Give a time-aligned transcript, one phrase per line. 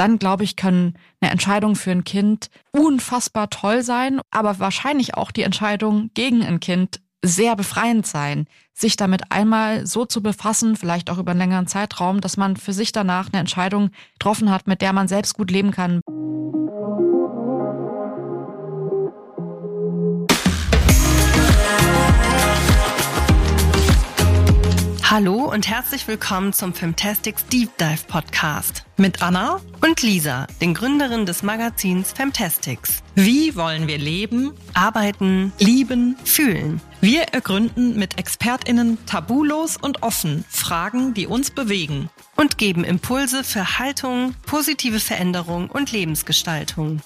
[0.00, 5.30] dann glaube ich, können eine Entscheidung für ein Kind unfassbar toll sein, aber wahrscheinlich auch
[5.30, 11.10] die Entscheidung gegen ein Kind sehr befreiend sein, sich damit einmal so zu befassen, vielleicht
[11.10, 14.80] auch über einen längeren Zeitraum, dass man für sich danach eine Entscheidung getroffen hat, mit
[14.80, 16.00] der man selbst gut leben kann.
[25.10, 31.26] Hallo und herzlich willkommen zum Femtastics Deep Dive Podcast mit Anna und Lisa, den Gründerinnen
[31.26, 33.02] des Magazins Femtastics.
[33.16, 36.80] Wie wollen wir leben, arbeiten, lieben, fühlen?
[37.00, 42.08] Wir ergründen mit ExpertInnen tabulos und offen Fragen, die uns bewegen.
[42.36, 47.02] Und geben Impulse für Haltung, positive Veränderung und Lebensgestaltung.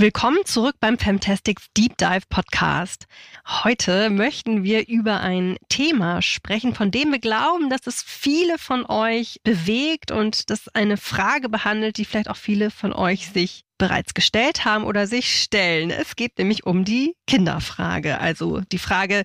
[0.00, 3.04] Willkommen zurück beim Fantastics Deep Dive Podcast.
[3.46, 8.86] Heute möchten wir über ein Thema sprechen, von dem wir glauben, dass es viele von
[8.86, 14.14] euch bewegt und das eine Frage behandelt, die vielleicht auch viele von euch sich bereits
[14.14, 15.90] gestellt haben oder sich stellen.
[15.90, 18.20] Es geht nämlich um die Kinderfrage.
[18.20, 19.24] Also die Frage,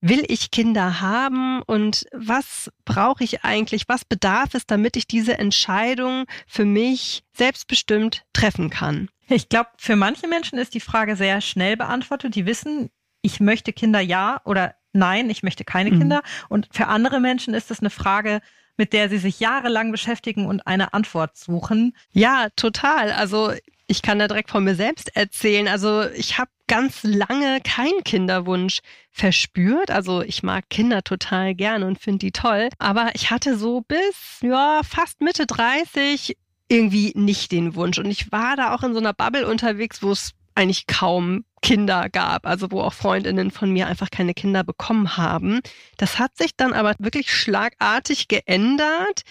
[0.00, 5.38] will ich Kinder haben und was brauche ich eigentlich, was bedarf es, damit ich diese
[5.38, 9.08] Entscheidung für mich selbstbestimmt treffen kann?
[9.28, 12.34] Ich glaube, für manche Menschen ist die Frage sehr schnell beantwortet.
[12.34, 12.90] Die wissen,
[13.22, 15.98] ich möchte Kinder ja oder nein, ich möchte keine mhm.
[15.98, 16.22] Kinder.
[16.48, 18.40] Und für andere Menschen ist es eine Frage,
[18.76, 21.94] mit der sie sich jahrelang beschäftigen und eine Antwort suchen.
[22.12, 23.12] Ja, total.
[23.12, 23.52] Also
[23.90, 25.66] ich kann da direkt von mir selbst erzählen.
[25.66, 28.78] Also ich habe ganz lange keinen Kinderwunsch
[29.10, 29.90] verspürt.
[29.90, 32.68] Also ich mag Kinder total gern und finde die toll.
[32.78, 36.36] Aber ich hatte so bis ja fast Mitte 30
[36.68, 37.98] irgendwie nicht den Wunsch.
[37.98, 42.08] Und ich war da auch in so einer Bubble unterwegs, wo es eigentlich kaum Kinder
[42.08, 45.60] gab, also wo auch Freundinnen von mir einfach keine Kinder bekommen haben.
[45.96, 49.22] Das hat sich dann aber wirklich schlagartig geändert.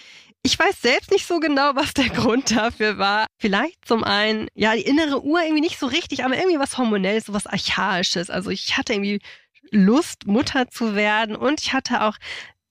[0.41, 3.27] Ich weiß selbst nicht so genau, was der Grund dafür war.
[3.37, 7.25] Vielleicht zum einen, ja, die innere Uhr irgendwie nicht so richtig, aber irgendwie was hormonelles,
[7.25, 8.29] so was Archaisches.
[8.29, 9.19] Also ich hatte irgendwie
[9.71, 12.15] Lust, Mutter zu werden und ich hatte auch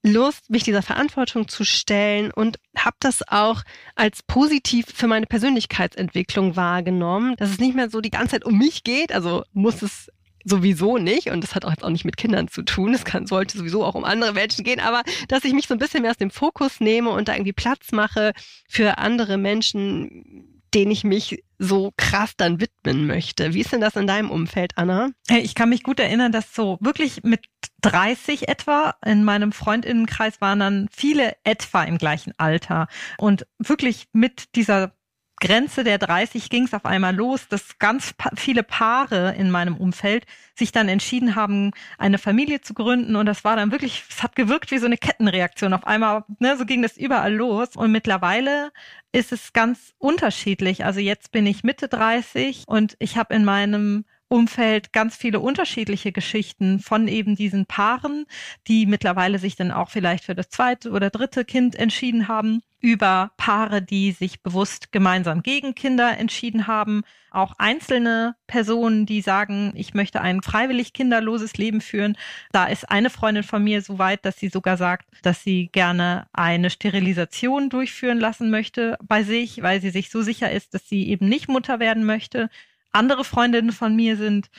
[0.05, 3.63] Lust, mich dieser Verantwortung zu stellen und habe das auch
[3.97, 8.57] als positiv für meine Persönlichkeitsentwicklung wahrgenommen, dass es nicht mehr so die ganze Zeit um
[8.57, 10.11] mich geht, also muss es
[10.49, 13.27] sowieso nicht und das hat auch jetzt auch nicht mit Kindern zu tun, es kann,
[13.27, 16.11] sollte sowieso auch um andere Menschen gehen, aber dass ich mich so ein bisschen mehr
[16.11, 18.33] aus dem Fokus nehme und da irgendwie Platz mache
[18.69, 23.55] für andere Menschen, den ich mich so krass dann widmen möchte.
[23.55, 25.11] Wie ist denn das in deinem Umfeld, Anna?
[25.29, 27.47] Ich kann mich gut erinnern, dass so wirklich mit
[27.81, 32.87] 30 etwa in meinem Freundinnenkreis waren dann viele etwa im gleichen Alter
[33.19, 34.93] und wirklich mit dieser
[35.41, 39.77] Grenze der 30 ging es auf einmal los, dass ganz pa viele Paare in meinem
[39.77, 43.17] Umfeld sich dann entschieden haben, eine Familie zu gründen.
[43.17, 45.73] Und das war dann wirklich, es hat gewirkt wie so eine Kettenreaktion.
[45.73, 47.77] Auf einmal, ne, so ging das überall los.
[47.77, 48.73] Und mittlerweile
[49.13, 50.85] ist es ganz unterschiedlich.
[50.85, 56.13] Also jetzt bin ich Mitte 30 und ich habe in meinem Umfeld ganz viele unterschiedliche
[56.13, 58.27] Geschichten von eben diesen Paaren,
[58.67, 63.33] die mittlerweile sich dann auch vielleicht für das zweite oder dritte Kind entschieden haben, über
[63.37, 69.95] Paare, die sich bewusst gemeinsam gegen Kinder entschieden haben, auch einzelne Personen, die sagen, ich
[69.95, 72.17] möchte ein freiwillig kinderloses Leben führen.
[72.53, 76.29] Da ist eine Freundin von mir so weit, dass sie sogar sagt, dass sie gerne
[76.33, 81.09] eine Sterilisation durchführen lassen möchte bei sich, weil sie sich so sicher ist, dass sie
[81.09, 82.49] eben nicht Mutter werden möchte.
[82.93, 84.51] Andere Freundinnen von mir sind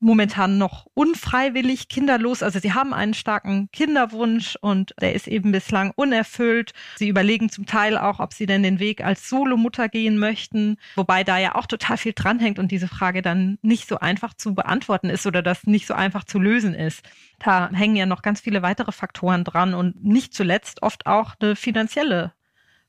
[0.00, 2.42] momentan noch unfreiwillig kinderlos.
[2.42, 6.72] Also sie haben einen starken Kinderwunsch und der ist eben bislang unerfüllt.
[6.96, 11.24] Sie überlegen zum Teil auch, ob sie denn den Weg als Solomutter gehen möchten, wobei
[11.24, 15.10] da ja auch total viel dranhängt und diese Frage dann nicht so einfach zu beantworten
[15.10, 17.02] ist oder das nicht so einfach zu lösen ist.
[17.38, 21.56] Da hängen ja noch ganz viele weitere Faktoren dran und nicht zuletzt oft auch eine
[21.56, 22.32] finanzielle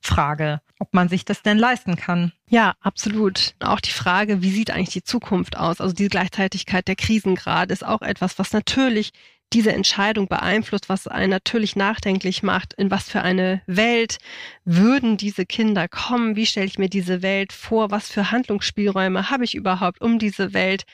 [0.00, 2.32] Frage, ob man sich das denn leisten kann.
[2.48, 3.54] Ja, absolut.
[3.60, 5.80] Auch die Frage, wie sieht eigentlich die Zukunft aus?
[5.80, 9.12] Also diese Gleichzeitigkeit der Krisengrad ist auch etwas, was natürlich
[9.52, 14.18] diese Entscheidung beeinflusst, was einen natürlich nachdenklich macht, in was für eine Welt
[14.64, 19.44] würden diese Kinder kommen, wie stelle ich mir diese Welt vor, was für Handlungsspielräume habe
[19.44, 20.84] ich überhaupt, um diese Welt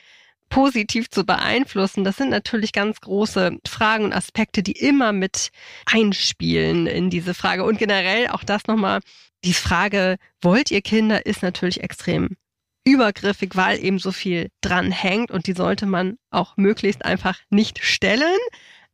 [0.49, 5.51] positiv zu beeinflussen, das sind natürlich ganz große Fragen und Aspekte, die immer mit
[5.87, 7.65] einspielen in diese Frage.
[7.65, 9.01] Und generell auch das nochmal,
[9.45, 12.37] die Frage, wollt ihr Kinder, ist natürlich extrem
[12.85, 17.83] übergriffig, weil eben so viel dran hängt und die sollte man auch möglichst einfach nicht
[17.83, 18.39] stellen.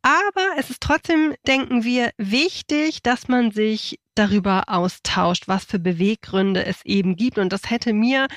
[0.01, 6.65] Aber es ist trotzdem, denken wir, wichtig, dass man sich darüber austauscht, was für Beweggründe
[6.65, 7.37] es eben gibt.
[7.37, 8.27] Und das hätte mir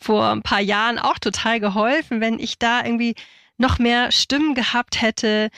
[0.00, 3.14] vor ein paar Jahren auch total geholfen, wenn ich da irgendwie
[3.58, 5.50] noch mehr Stimmen gehabt hätte,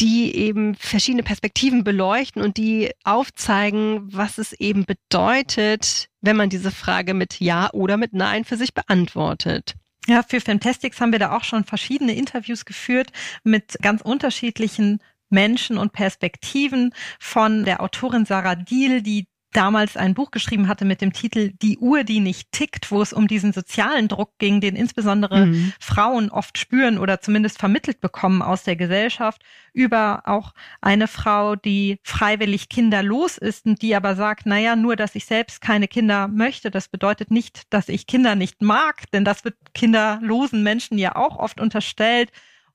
[0.00, 6.70] die eben verschiedene Perspektiven beleuchten und die aufzeigen, was es eben bedeutet, wenn man diese
[6.70, 9.74] Frage mit Ja oder mit Nein für sich beantwortet.
[10.06, 13.10] Ja, für Fantastics haben wir da auch schon verschiedene Interviews geführt
[13.44, 20.30] mit ganz unterschiedlichen Menschen und Perspektiven von der Autorin Sarah Diel, die damals ein Buch
[20.30, 24.08] geschrieben hatte mit dem Titel Die Uhr, die nicht tickt, wo es um diesen sozialen
[24.08, 25.72] Druck ging, den insbesondere mhm.
[25.80, 29.42] Frauen oft spüren oder zumindest vermittelt bekommen aus der Gesellschaft,
[29.72, 35.14] über auch eine Frau, die freiwillig kinderlos ist und die aber sagt, naja, nur, dass
[35.14, 39.44] ich selbst keine Kinder möchte, das bedeutet nicht, dass ich Kinder nicht mag, denn das
[39.44, 42.30] wird kinderlosen Menschen ja auch oft unterstellt.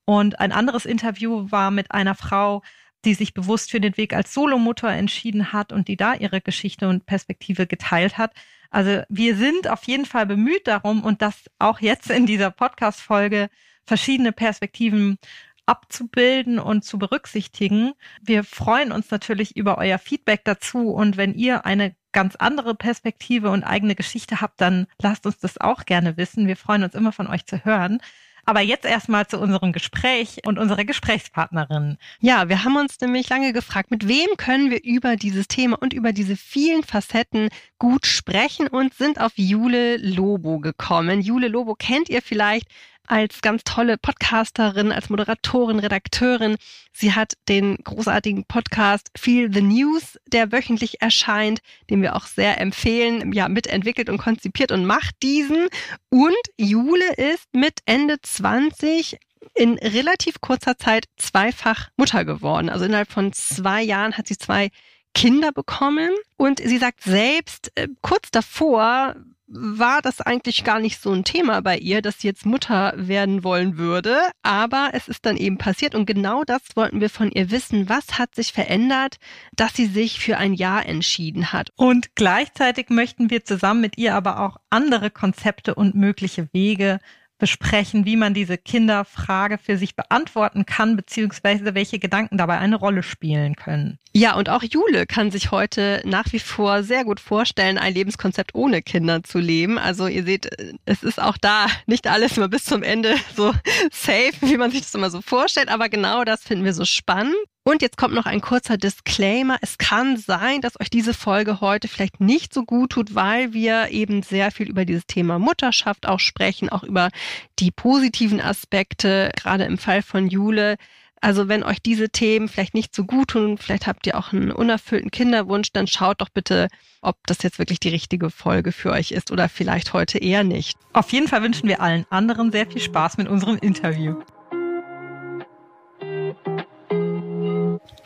[0.05, 2.61] Und ein anderes Interview war mit einer Frau,
[3.05, 6.89] die sich bewusst für den Weg als Solomutter entschieden hat und die da ihre Geschichte
[6.89, 8.33] und Perspektive geteilt hat.
[8.69, 13.49] Also wir sind auf jeden Fall bemüht darum und das auch jetzt in dieser Podcast-Folge
[13.85, 15.17] verschiedene Perspektiven
[15.65, 17.93] abzubilden und zu berücksichtigen.
[18.21, 23.49] Wir freuen uns natürlich über euer Feedback dazu und wenn ihr eine ganz andere Perspektive
[23.49, 26.47] und eigene Geschichte habt, dann lasst uns das auch gerne wissen.
[26.47, 27.99] Wir freuen uns immer von euch zu hören.
[28.45, 31.97] Aber jetzt erstmal zu unserem Gespräch und unserer Gesprächspartnerin.
[32.19, 35.93] Ja, wir haben uns nämlich lange gefragt, mit wem können wir über dieses Thema und
[35.93, 37.49] über diese vielen Facetten
[37.79, 41.21] gut sprechen und sind auf Jule Lobo gekommen.
[41.21, 42.67] Jule Lobo kennt ihr vielleicht
[43.07, 46.57] als ganz tolle Podcasterin, als Moderatorin, Redakteurin.
[46.93, 51.59] Sie hat den großartigen Podcast Feel the News, der wöchentlich erscheint,
[51.89, 55.67] den wir auch sehr empfehlen, ja, mitentwickelt und konzipiert und macht diesen.
[56.09, 59.17] Und Jule ist mit Ende 20
[59.53, 62.69] in relativ kurzer Zeit zweifach Mutter geworden.
[62.69, 64.69] Also innerhalb von zwei Jahren hat sie zwei
[65.13, 69.15] Kinder bekommen und sie sagt selbst, äh, kurz davor
[69.47, 73.43] war das eigentlich gar nicht so ein Thema bei ihr, dass sie jetzt Mutter werden
[73.43, 74.17] wollen würde.
[74.41, 77.87] Aber es ist dann eben passiert und genau das wollten wir von ihr wissen.
[77.89, 79.17] Was hat sich verändert,
[79.55, 81.69] dass sie sich für ein Ja entschieden hat?
[81.75, 86.99] Und gleichzeitig möchten wir zusammen mit ihr aber auch andere Konzepte und mögliche Wege
[87.37, 93.03] besprechen, wie man diese Kinderfrage für sich beantworten kann, beziehungsweise welche Gedanken dabei eine Rolle
[93.03, 93.99] spielen können.
[94.13, 98.55] Ja, und auch Jule kann sich heute nach wie vor sehr gut vorstellen, ein Lebenskonzept
[98.55, 99.77] ohne Kinder zu leben.
[99.77, 100.49] Also ihr seht,
[100.85, 103.51] es ist auch da nicht alles immer bis zum Ende so
[103.91, 107.35] safe, wie man sich das immer so vorstellt, aber genau das finden wir so spannend.
[107.67, 109.57] Und jetzt kommt noch ein kurzer Disclaimer.
[109.59, 113.89] Es kann sein, dass euch diese Folge heute vielleicht nicht so gut tut, weil wir
[113.89, 117.09] eben sehr viel über dieses Thema Mutterschaft auch sprechen, auch über
[117.57, 120.75] die positiven Aspekte, gerade im Fall von Jule.
[121.21, 124.51] Also wenn euch diese Themen vielleicht nicht so gut tun, vielleicht habt ihr auch einen
[124.51, 126.67] unerfüllten Kinderwunsch, dann schaut doch bitte,
[127.01, 130.77] ob das jetzt wirklich die richtige Folge für euch ist oder vielleicht heute eher nicht.
[130.93, 134.21] Auf jeden Fall wünschen wir allen anderen sehr viel Spaß mit unserem Interview.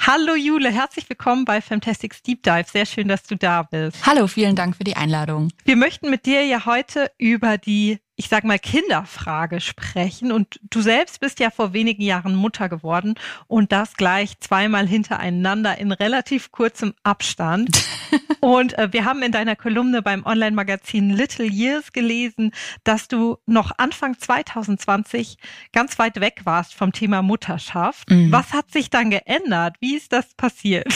[0.02, 2.66] Hallo Jule, herzlich willkommen bei Fantastics Deep Dive.
[2.72, 4.06] Sehr schön, dass du da bist.
[4.06, 5.50] Hallo, vielen Dank für die Einladung.
[5.66, 10.34] Wir möchten mit dir ja heute über die ich sag mal, Kinderfrage sprechen.
[10.34, 13.16] Und du selbst bist ja vor wenigen Jahren Mutter geworden
[13.48, 17.70] und das gleich zweimal hintereinander in relativ kurzem Abstand.
[18.40, 22.52] und äh, wir haben in deiner Kolumne beim Online-Magazin Little Years gelesen,
[22.84, 25.38] dass du noch Anfang 2020
[25.74, 28.10] ganz weit weg warst vom Thema Mutterschaft.
[28.10, 28.32] Mhm.
[28.32, 29.76] Was hat sich dann geändert?
[29.80, 30.88] Wie ist das passiert?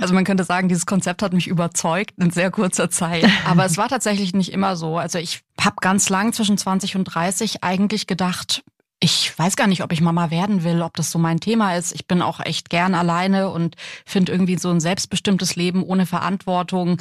[0.00, 3.26] Also man könnte sagen, dieses Konzept hat mich überzeugt in sehr kurzer Zeit.
[3.46, 4.98] Aber es war tatsächlich nicht immer so.
[4.98, 8.62] Also ich habe ganz lang zwischen 20 und 30 eigentlich gedacht,
[9.06, 11.94] ich weiß gar nicht, ob ich Mama werden will, ob das so mein Thema ist.
[11.94, 17.00] Ich bin auch echt gern alleine und finde irgendwie so ein selbstbestimmtes Leben ohne Verantwortung.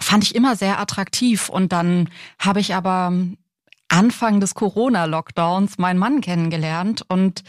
[0.00, 1.48] Fand ich immer sehr attraktiv.
[1.48, 3.12] Und dann habe ich aber
[3.88, 7.42] Anfang des Corona-Lockdowns meinen Mann kennengelernt und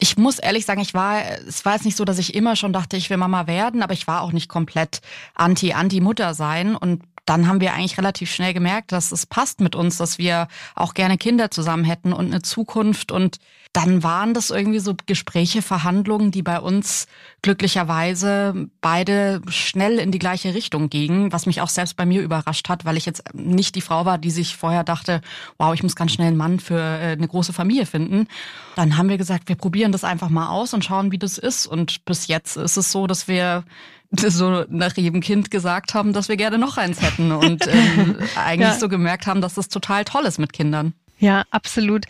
[0.00, 2.72] ich muss ehrlich sagen, ich war, es war jetzt nicht so, dass ich immer schon
[2.72, 5.00] dachte, ich will Mama werden, aber ich war auch nicht komplett
[5.34, 9.98] anti-anti-Mutter sein und dann haben wir eigentlich relativ schnell gemerkt, dass es passt mit uns,
[9.98, 13.12] dass wir auch gerne Kinder zusammen hätten und eine Zukunft.
[13.12, 13.36] Und
[13.74, 17.06] dann waren das irgendwie so Gespräche, Verhandlungen, die bei uns
[17.42, 22.70] glücklicherweise beide schnell in die gleiche Richtung gingen, was mich auch selbst bei mir überrascht
[22.70, 25.20] hat, weil ich jetzt nicht die Frau war, die sich vorher dachte,
[25.58, 28.26] wow, ich muss ganz schnell einen Mann für äh, eine große Familie finden.
[28.74, 31.66] Dann haben wir gesagt, wir probieren das einfach mal aus und schauen, wie das ist.
[31.66, 33.64] Und bis jetzt ist es so, dass wir
[34.10, 38.70] so nach jedem Kind gesagt haben, dass wir gerne noch eins hätten und ähm, eigentlich
[38.70, 38.78] ja.
[38.78, 40.94] so gemerkt haben, dass das total toll ist mit Kindern.
[41.18, 42.06] Ja, absolut.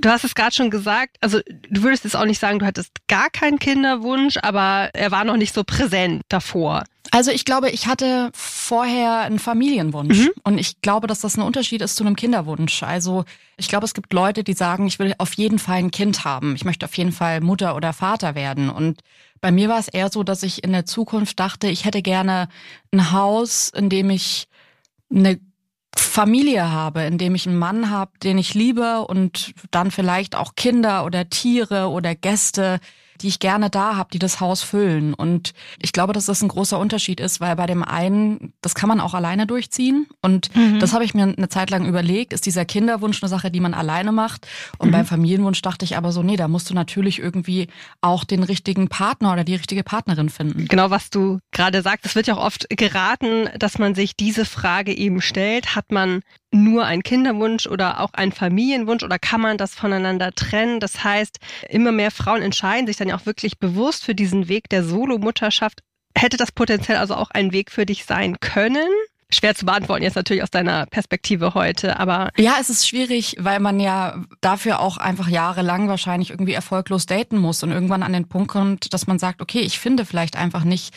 [0.00, 2.92] Du hast es gerade schon gesagt, also du würdest jetzt auch nicht sagen, du hattest
[3.08, 6.84] gar keinen Kinderwunsch, aber er war noch nicht so präsent davor.
[7.10, 10.30] Also ich glaube, ich hatte vorher einen Familienwunsch mhm.
[10.44, 12.82] und ich glaube, dass das ein Unterschied ist zu einem Kinderwunsch.
[12.82, 13.24] Also
[13.58, 16.54] ich glaube, es gibt Leute, die sagen, ich will auf jeden Fall ein Kind haben.
[16.54, 18.70] Ich möchte auf jeden Fall Mutter oder Vater werden.
[18.70, 19.00] Und
[19.42, 22.48] bei mir war es eher so, dass ich in der Zukunft dachte, ich hätte gerne
[22.92, 24.46] ein Haus, in dem ich
[25.14, 25.38] eine
[26.12, 30.56] Familie habe, in dem ich einen Mann habe, den ich liebe und dann vielleicht auch
[30.56, 32.80] Kinder oder Tiere oder Gäste,
[33.22, 35.14] die ich gerne da habe, die das Haus füllen.
[35.14, 38.88] Und ich glaube, dass das ein großer Unterschied ist, weil bei dem einen, das kann
[38.88, 40.06] man auch alleine durchziehen.
[40.20, 40.80] Und mhm.
[40.80, 43.74] das habe ich mir eine Zeit lang überlegt, ist dieser Kinderwunsch eine Sache, die man
[43.74, 44.46] alleine macht.
[44.78, 44.92] Und mhm.
[44.92, 47.68] beim Familienwunsch dachte ich aber so, nee, da musst du natürlich irgendwie
[48.00, 50.66] auch den richtigen Partner oder die richtige Partnerin finden.
[50.66, 54.44] Genau, was du gerade sagst, es wird ja auch oft geraten, dass man sich diese
[54.44, 55.76] Frage eben stellt.
[55.76, 56.22] Hat man
[56.52, 60.80] nur ein Kinderwunsch oder auch ein Familienwunsch oder kann man das voneinander trennen?
[60.80, 64.68] Das heißt, immer mehr Frauen entscheiden sich dann ja auch wirklich bewusst für diesen Weg
[64.68, 65.80] der Solomutterschaft.
[66.16, 68.88] Hätte das potenziell also auch ein Weg für dich sein können?
[69.34, 72.30] Schwer zu beantworten jetzt natürlich aus deiner Perspektive heute, aber.
[72.36, 77.38] Ja, es ist schwierig, weil man ja dafür auch einfach jahrelang wahrscheinlich irgendwie erfolglos daten
[77.38, 80.64] muss und irgendwann an den Punkt kommt, dass man sagt, okay, ich finde vielleicht einfach
[80.64, 80.94] nicht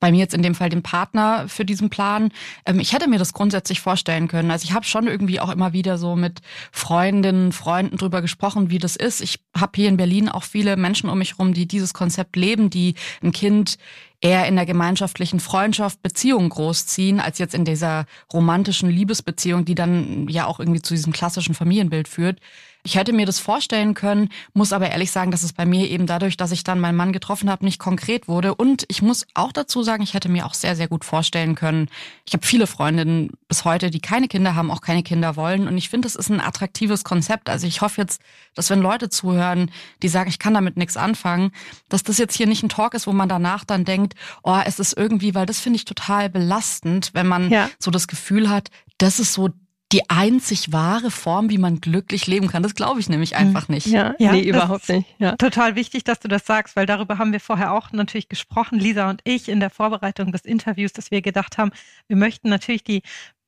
[0.00, 2.30] bei mir jetzt in dem Fall den Partner für diesen Plan.
[2.66, 4.50] Ähm, ich hätte mir das grundsätzlich vorstellen können.
[4.50, 6.40] Also ich habe schon irgendwie auch immer wieder so mit
[6.72, 9.20] Freundinnen, Freunden drüber gesprochen, wie das ist.
[9.20, 12.70] Ich habe hier in Berlin auch viele Menschen um mich rum, die dieses Konzept leben,
[12.70, 13.78] die ein Kind
[14.20, 20.26] eher in der gemeinschaftlichen Freundschaft, Beziehung großziehen, als jetzt in dieser romantischen Liebesbeziehung, die dann
[20.28, 22.40] ja auch irgendwie zu diesem klassischen Familienbild führt.
[22.84, 26.06] Ich hätte mir das vorstellen können, muss aber ehrlich sagen, dass es bei mir eben
[26.06, 28.54] dadurch, dass ich dann meinen Mann getroffen habe, nicht konkret wurde.
[28.54, 31.88] Und ich muss auch dazu sagen, ich hätte mir auch sehr, sehr gut vorstellen können.
[32.24, 35.68] Ich habe viele Freundinnen bis heute, die keine Kinder haben, auch keine Kinder wollen.
[35.68, 37.50] Und ich finde, es ist ein attraktives Konzept.
[37.50, 38.22] Also ich hoffe jetzt,
[38.54, 39.70] dass wenn Leute zuhören,
[40.02, 41.50] die sagen, ich kann damit nichts anfangen,
[41.88, 44.78] dass das jetzt hier nicht ein Talk ist, wo man danach dann denkt, oh, es
[44.78, 47.68] ist irgendwie, weil das finde ich total belastend, wenn man ja.
[47.78, 49.50] so das Gefühl hat, das ist so
[49.92, 52.62] die einzig wahre Form, wie man glücklich leben kann.
[52.62, 53.86] Das glaube ich nämlich einfach nicht.
[53.86, 55.06] Ja, ja nee, überhaupt nicht.
[55.18, 55.36] Ja.
[55.36, 59.08] Total wichtig, dass du das sagst, weil darüber haben wir vorher auch natürlich gesprochen, Lisa
[59.08, 61.70] und ich, in der Vorbereitung des Interviews, dass wir gedacht haben,
[62.06, 63.02] wir möchten natürlich die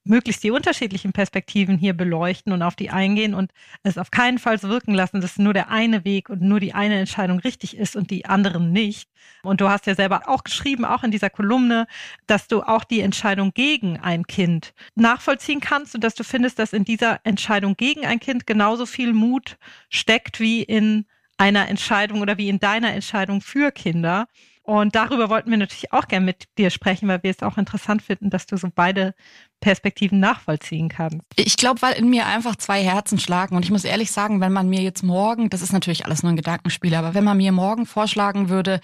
[0.05, 3.53] möglichst die unterschiedlichen Perspektiven hier beleuchten und auf die eingehen und
[3.83, 6.73] es auf keinen Fall so wirken lassen, dass nur der eine Weg und nur die
[6.73, 9.11] eine Entscheidung richtig ist und die anderen nicht.
[9.43, 11.87] Und du hast ja selber auch geschrieben, auch in dieser Kolumne,
[12.27, 16.73] dass du auch die Entscheidung gegen ein Kind nachvollziehen kannst und dass du findest, dass
[16.73, 19.59] in dieser Entscheidung gegen ein Kind genauso viel Mut
[19.91, 24.29] steckt wie in einer Entscheidung oder wie in deiner Entscheidung für Kinder.
[24.63, 28.03] Und darüber wollten wir natürlich auch gerne mit dir sprechen, weil wir es auch interessant
[28.03, 29.15] finden, dass du so beide
[29.61, 31.21] Perspektiven nachvollziehen kannst.
[31.37, 33.57] Ich glaube, weil in mir einfach zwei Herzen schlagen.
[33.57, 36.33] Und ich muss ehrlich sagen, wenn man mir jetzt morgen, das ist natürlich alles nur
[36.33, 38.81] ein Gedankenspiel, aber wenn man mir morgen vorschlagen würde,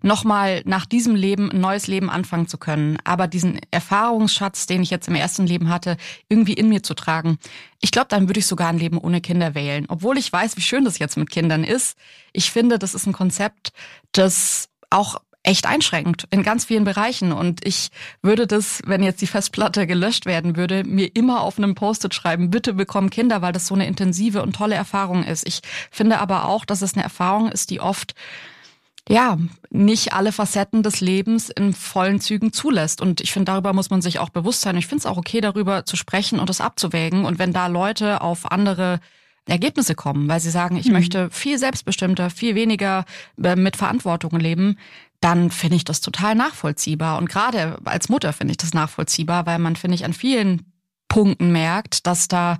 [0.00, 4.90] nochmal nach diesem Leben ein neues Leben anfangen zu können, aber diesen Erfahrungsschatz, den ich
[4.90, 5.96] jetzt im ersten Leben hatte,
[6.28, 7.38] irgendwie in mir zu tragen.
[7.80, 9.86] Ich glaube, dann würde ich sogar ein Leben ohne Kinder wählen.
[9.88, 11.98] Obwohl ich weiß, wie schön das jetzt mit Kindern ist.
[12.32, 13.72] Ich finde, das ist ein Konzept,
[14.12, 17.32] das auch echt einschränkend in ganz vielen Bereichen.
[17.32, 17.88] Und ich
[18.22, 22.50] würde das, wenn jetzt die Festplatte gelöscht werden würde, mir immer auf einem Post-it schreiben,
[22.50, 25.46] bitte bekomm Kinder, weil das so eine intensive und tolle Erfahrung ist.
[25.46, 28.14] Ich finde aber auch, dass es eine Erfahrung ist, die oft
[29.08, 29.38] ja,
[29.70, 33.00] nicht alle Facetten des Lebens in vollen Zügen zulässt.
[33.00, 34.76] Und ich finde, darüber muss man sich auch bewusst sein.
[34.76, 37.24] Ich finde es auch okay, darüber zu sprechen und das abzuwägen.
[37.24, 39.00] Und wenn da Leute auf andere
[39.50, 40.92] Ergebnisse kommen, weil sie sagen, ich mhm.
[40.92, 43.04] möchte viel selbstbestimmter, viel weniger
[43.42, 44.78] äh, mit Verantwortung leben,
[45.20, 47.18] dann finde ich das total nachvollziehbar.
[47.18, 50.72] Und gerade als Mutter finde ich das nachvollziehbar, weil man, finde ich, an vielen
[51.08, 52.58] Punkten merkt, dass da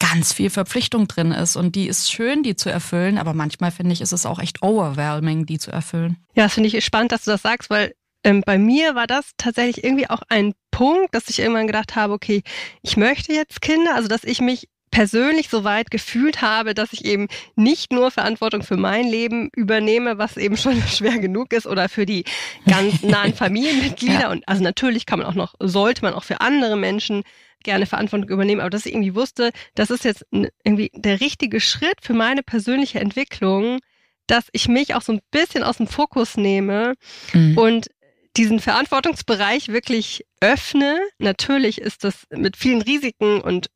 [0.00, 1.56] ganz viel Verpflichtung drin ist.
[1.56, 4.62] Und die ist schön, die zu erfüllen, aber manchmal finde ich, ist es auch echt
[4.62, 6.18] overwhelming, die zu erfüllen.
[6.34, 7.94] Ja, das finde ich spannend, dass du das sagst, weil
[8.24, 12.12] ähm, bei mir war das tatsächlich irgendwie auch ein Punkt, dass ich irgendwann gedacht habe,
[12.12, 12.42] okay,
[12.82, 17.04] ich möchte jetzt Kinder, also dass ich mich persönlich so weit gefühlt habe, dass ich
[17.04, 21.88] eben nicht nur Verantwortung für mein Leben übernehme, was eben schon schwer genug ist, oder
[21.88, 22.24] für die
[22.66, 24.20] ganz nahen Familienmitglieder.
[24.20, 24.30] ja.
[24.30, 27.22] Und also natürlich kann man auch noch, sollte man auch für andere Menschen
[27.64, 30.24] gerne Verantwortung übernehmen, aber dass ich irgendwie wusste, das ist jetzt
[30.64, 33.80] irgendwie der richtige Schritt für meine persönliche Entwicklung,
[34.28, 36.94] dass ich mich auch so ein bisschen aus dem Fokus nehme
[37.32, 37.58] mhm.
[37.58, 37.88] und
[38.38, 41.00] diesen Verantwortungsbereich wirklich öffne.
[41.18, 43.68] Natürlich ist das mit vielen Risiken und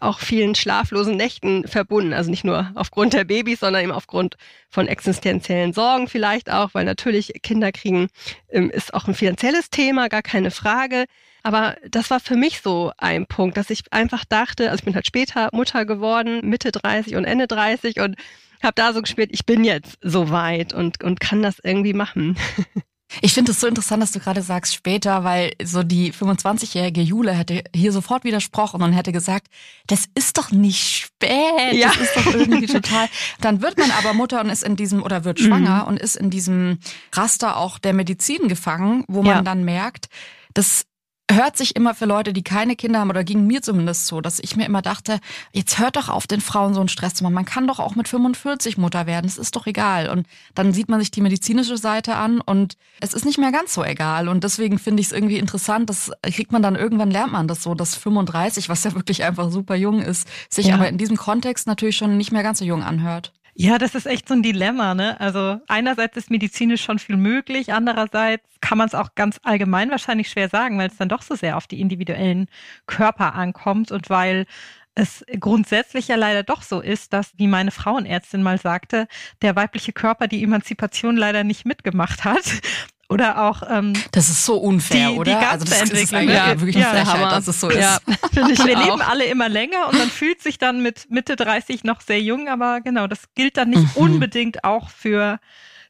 [0.00, 2.14] auch vielen schlaflosen Nächten verbunden.
[2.14, 4.36] Also nicht nur aufgrund der Babys, sondern eben aufgrund
[4.70, 8.08] von existenziellen Sorgen vielleicht auch, weil natürlich Kinder kriegen
[8.48, 11.04] ähm, ist auch ein finanzielles Thema, gar keine Frage.
[11.42, 14.94] Aber das war für mich so ein Punkt, dass ich einfach dachte, also ich bin
[14.94, 18.16] halt später Mutter geworden, Mitte 30 und Ende 30 und
[18.62, 22.36] habe da so gespielt, ich bin jetzt so weit und, und kann das irgendwie machen.
[23.22, 27.32] Ich finde es so interessant, dass du gerade sagst später, weil so die 25-jährige Jule
[27.32, 29.48] hätte hier sofort widersprochen und hätte gesagt,
[29.86, 31.88] das ist doch nicht spät, ja.
[31.88, 33.08] das ist doch irgendwie total.
[33.40, 35.88] Dann wird man aber Mutter und ist in diesem oder wird schwanger mhm.
[35.88, 36.78] und ist in diesem
[37.12, 39.42] Raster auch der Medizin gefangen, wo man ja.
[39.42, 40.08] dann merkt,
[40.52, 40.84] das
[41.30, 44.38] hört sich immer für Leute, die keine Kinder haben, oder ging mir zumindest so, dass
[44.38, 45.20] ich mir immer dachte,
[45.52, 47.34] jetzt hört doch auf, den Frauen so einen Stress zu machen.
[47.34, 50.08] Man kann doch auch mit 45 Mutter werden, es ist doch egal.
[50.08, 53.74] Und dann sieht man sich die medizinische Seite an und es ist nicht mehr ganz
[53.74, 54.28] so egal.
[54.28, 57.62] Und deswegen finde ich es irgendwie interessant, dass kriegt man dann irgendwann lernt man das
[57.62, 60.74] so, dass 35, was ja wirklich einfach super jung ist, sich ja.
[60.74, 63.32] aber in diesem Kontext natürlich schon nicht mehr ganz so jung anhört.
[63.60, 65.18] Ja, das ist echt so ein Dilemma, ne?
[65.20, 70.30] Also einerseits ist medizinisch schon viel möglich, andererseits kann man es auch ganz allgemein wahrscheinlich
[70.30, 72.46] schwer sagen, weil es dann doch so sehr auf die individuellen
[72.86, 74.46] Körper ankommt und weil
[74.94, 79.08] es grundsätzlich ja leider doch so ist, dass, wie meine Frauenärztin mal sagte,
[79.42, 82.60] der weibliche Körper die Emanzipation leider nicht mitgemacht hat
[83.08, 85.38] oder auch ähm, Das ist so unfair, die, oder?
[85.38, 87.78] Die also das ist ja, ja wirklich ja, Frechheit, dass es so ist.
[87.78, 88.84] Ja, ich Wir auch.
[88.84, 92.48] leben alle immer länger und man fühlt sich dann mit Mitte 30 noch sehr jung,
[92.48, 94.02] aber genau, das gilt dann nicht mhm.
[94.02, 95.40] unbedingt auch für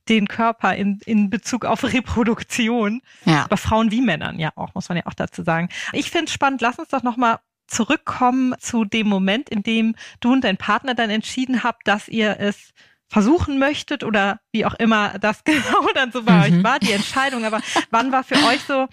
[0.09, 3.03] den Körper in, in Bezug auf Reproduktion.
[3.25, 3.47] Ja.
[3.49, 5.69] Bei Frauen wie Männern ja auch, muss man ja auch dazu sagen.
[5.93, 10.33] Ich finde es spannend, lass uns doch nochmal zurückkommen zu dem Moment, in dem du
[10.33, 12.73] und dein Partner dann entschieden habt, dass ihr es
[13.09, 16.43] versuchen möchtet oder wie auch immer das genau dann so bei mhm.
[16.43, 17.45] euch war, die Entscheidung.
[17.45, 17.61] Aber
[17.91, 18.87] wann war für euch so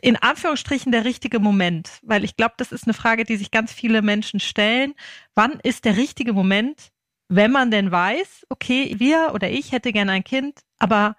[0.00, 1.90] in Anführungsstrichen der richtige Moment?
[2.02, 4.94] Weil ich glaube, das ist eine Frage, die sich ganz viele Menschen stellen.
[5.34, 6.92] Wann ist der richtige Moment,
[7.28, 11.16] wenn man denn weiß, okay, wir oder ich hätte gerne ein Kind, aber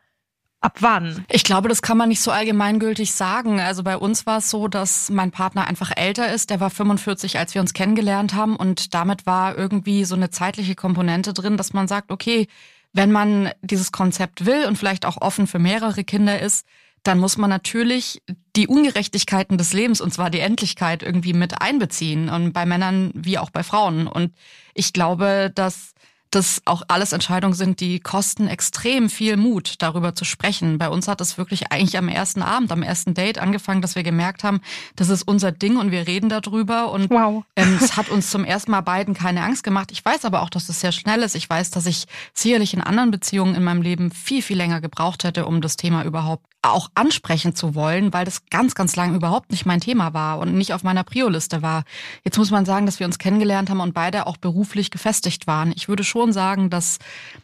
[0.63, 1.25] Ab wann?
[1.29, 3.59] Ich glaube, das kann man nicht so allgemeingültig sagen.
[3.59, 6.49] Also bei uns war es so, dass mein Partner einfach älter ist.
[6.51, 8.55] Der war 45, als wir uns kennengelernt haben.
[8.55, 12.47] Und damit war irgendwie so eine zeitliche Komponente drin, dass man sagt, okay,
[12.93, 16.65] wenn man dieses Konzept will und vielleicht auch offen für mehrere Kinder ist,
[17.03, 18.21] dann muss man natürlich
[18.55, 22.29] die Ungerechtigkeiten des Lebens, und zwar die Endlichkeit, irgendwie mit einbeziehen.
[22.29, 24.07] Und bei Männern wie auch bei Frauen.
[24.07, 24.33] Und
[24.73, 25.92] ich glaube, dass
[26.35, 30.77] das auch alles Entscheidungen sind, die kosten extrem viel Mut, darüber zu sprechen.
[30.77, 34.03] Bei uns hat es wirklich eigentlich am ersten Abend, am ersten Date angefangen, dass wir
[34.03, 34.61] gemerkt haben,
[34.95, 36.91] das ist unser Ding und wir reden darüber.
[36.91, 37.43] Und wow.
[37.55, 39.91] ähm, es hat uns zum ersten Mal beiden keine Angst gemacht.
[39.91, 41.35] Ich weiß aber auch, dass es sehr schnell ist.
[41.35, 45.23] Ich weiß, dass ich sicherlich in anderen Beziehungen in meinem Leben viel, viel länger gebraucht
[45.23, 49.51] hätte, um das Thema überhaupt auch ansprechen zu wollen, weil das ganz, ganz lang überhaupt
[49.51, 51.83] nicht mein Thema war und nicht auf meiner Prio-Liste war.
[52.23, 55.73] Jetzt muss man sagen, dass wir uns kennengelernt haben und beide auch beruflich gefestigt waren.
[55.75, 56.99] Ich würde schon sagen, dass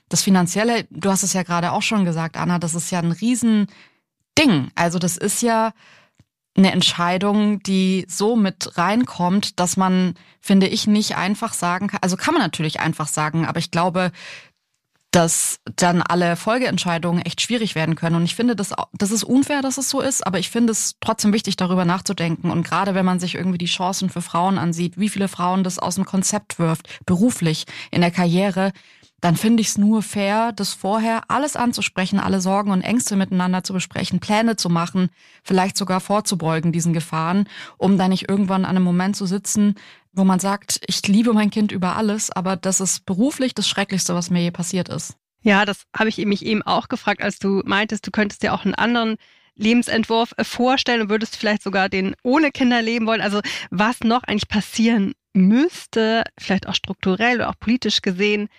[0.07, 3.11] das Finanzielle, du hast es ja gerade auch schon gesagt, Anna, das ist ja ein
[3.11, 3.67] Riesending.
[4.75, 5.73] Also das ist ja
[6.55, 11.99] eine Entscheidung, die so mit reinkommt, dass man, finde ich, nicht einfach sagen kann.
[12.01, 14.11] Also kann man natürlich einfach sagen, aber ich glaube,
[15.12, 18.15] dass dann alle Folgeentscheidungen echt schwierig werden können.
[18.15, 20.95] Und ich finde, das, das ist unfair, dass es so ist, aber ich finde es
[21.00, 22.52] trotzdem wichtig, darüber nachzudenken.
[22.52, 25.80] Und gerade wenn man sich irgendwie die Chancen für Frauen ansieht, wie viele Frauen das
[25.80, 28.72] aus dem Konzept wirft, beruflich, in der Karriere,
[29.21, 33.63] dann finde ich es nur fair, das vorher alles anzusprechen, alle Sorgen und Ängste miteinander
[33.63, 35.10] zu besprechen, Pläne zu machen,
[35.43, 39.75] vielleicht sogar vorzubeugen diesen Gefahren, um dann nicht irgendwann an einem Moment zu sitzen,
[40.13, 44.15] wo man sagt, ich liebe mein Kind über alles, aber das ist beruflich das Schrecklichste,
[44.15, 45.15] was mir je passiert ist.
[45.41, 48.65] Ja, das habe ich mich eben auch gefragt, als du meintest, du könntest dir auch
[48.65, 49.15] einen anderen
[49.55, 53.21] Lebensentwurf vorstellen und würdest vielleicht sogar den ohne Kinder leben wollen.
[53.21, 58.49] Also was noch eigentlich passieren müsste, vielleicht auch strukturell oder auch politisch gesehen,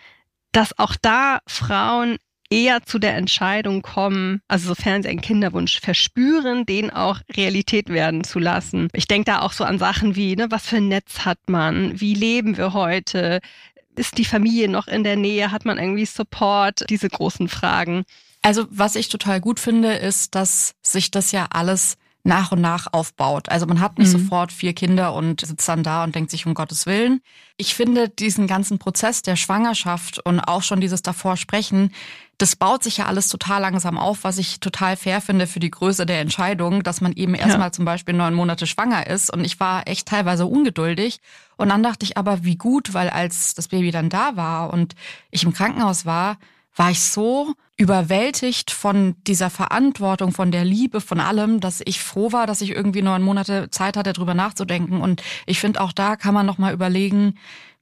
[0.53, 2.19] dass auch da Frauen
[2.51, 8.25] eher zu der Entscheidung kommen, also sofern sie einen Kinderwunsch verspüren, den auch Realität werden
[8.25, 8.89] zu lassen.
[8.93, 12.01] Ich denke da auch so an Sachen wie, ne, was für ein Netz hat man?
[12.01, 13.41] Wie leben wir heute?
[13.95, 15.53] Ist die Familie noch in der Nähe?
[15.53, 16.91] Hat man irgendwie Support?
[16.91, 18.05] Diese großen Fragen.
[18.43, 22.87] Also was ich total gut finde, ist, dass sich das ja alles nach und nach
[22.93, 23.49] aufbaut.
[23.49, 24.19] Also man hat nicht mhm.
[24.19, 27.21] sofort vier Kinder und sitzt dann da und denkt sich um Gottes Willen.
[27.57, 31.93] Ich finde diesen ganzen Prozess der Schwangerschaft und auch schon dieses davor sprechen,
[32.41, 35.71] das baut sich ja alles total langsam auf, was ich total fair finde für die
[35.71, 37.73] Größe der Entscheidung, dass man eben erstmal ja.
[37.73, 39.31] zum Beispiel neun Monate schwanger ist.
[39.31, 41.21] Und ich war echt teilweise ungeduldig.
[41.59, 44.95] Und dann dachte ich aber, wie gut, weil als das Baby dann da war und
[45.31, 46.39] ich im Krankenhaus war,
[46.75, 52.33] war ich so überwältigt von dieser Verantwortung, von der Liebe, von allem, dass ich froh
[52.33, 55.01] war, dass ich irgendwie neun Monate Zeit hatte, drüber nachzudenken.
[55.01, 57.35] Und ich finde, auch da kann man nochmal überlegen,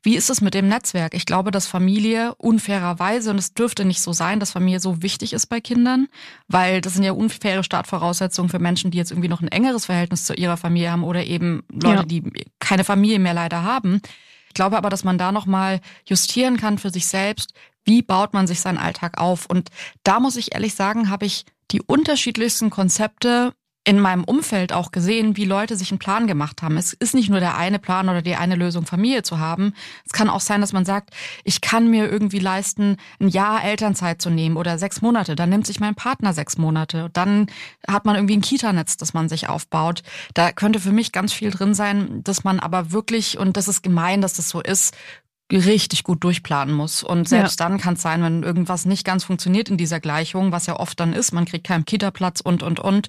[0.03, 1.13] wie ist es mit dem Netzwerk?
[1.15, 5.33] Ich glaube, dass Familie unfairerweise, und es dürfte nicht so sein, dass Familie so wichtig
[5.33, 6.07] ist bei Kindern,
[6.47, 10.25] weil das sind ja unfaire Startvoraussetzungen für Menschen, die jetzt irgendwie noch ein engeres Verhältnis
[10.25, 12.03] zu ihrer Familie haben oder eben Leute, ja.
[12.05, 12.23] die
[12.61, 14.01] keine Familie mehr leider haben.
[14.47, 17.53] Ich glaube aber, dass man da nochmal justieren kann für sich selbst.
[17.89, 19.47] Wie baut man sich seinen Alltag auf?
[19.47, 19.71] Und
[20.05, 25.39] da muss ich ehrlich sagen, habe ich die unterschiedlichsten Konzepte in meinem Umfeld auch gesehen,
[25.39, 26.77] wie Leute sich einen Plan gemacht haben.
[26.77, 29.73] Es ist nicht nur der eine Plan oder die eine Lösung, Familie zu haben.
[30.05, 34.21] Es kann auch sein, dass man sagt, ich kann mir irgendwie leisten, ein Jahr Elternzeit
[34.21, 35.35] zu nehmen oder sechs Monate.
[35.35, 37.09] Dann nimmt sich mein Partner sechs Monate.
[37.15, 37.47] Dann
[37.89, 40.03] hat man irgendwie ein Kitanetz, das man sich aufbaut.
[40.35, 43.83] Da könnte für mich ganz viel drin sein, dass man aber wirklich, und das ist
[43.83, 44.95] gemein, dass das so ist,
[45.57, 47.03] richtig gut durchplanen muss.
[47.03, 47.69] Und selbst ja.
[47.69, 51.01] dann kann es sein, wenn irgendwas nicht ganz funktioniert in dieser Gleichung, was ja oft
[51.01, 53.09] dann ist, man kriegt keinen Kita-Platz und, und, und,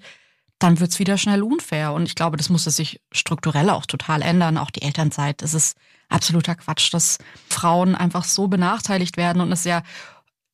[0.58, 1.94] dann wird's wieder schnell unfair.
[1.94, 4.58] Und ich glaube, das muss sich strukturell auch total ändern.
[4.58, 5.42] Auch die Elternzeit.
[5.42, 5.78] Es ist
[6.10, 7.18] absoluter Quatsch, dass
[7.50, 9.84] Frauen einfach so benachteiligt werden und es ja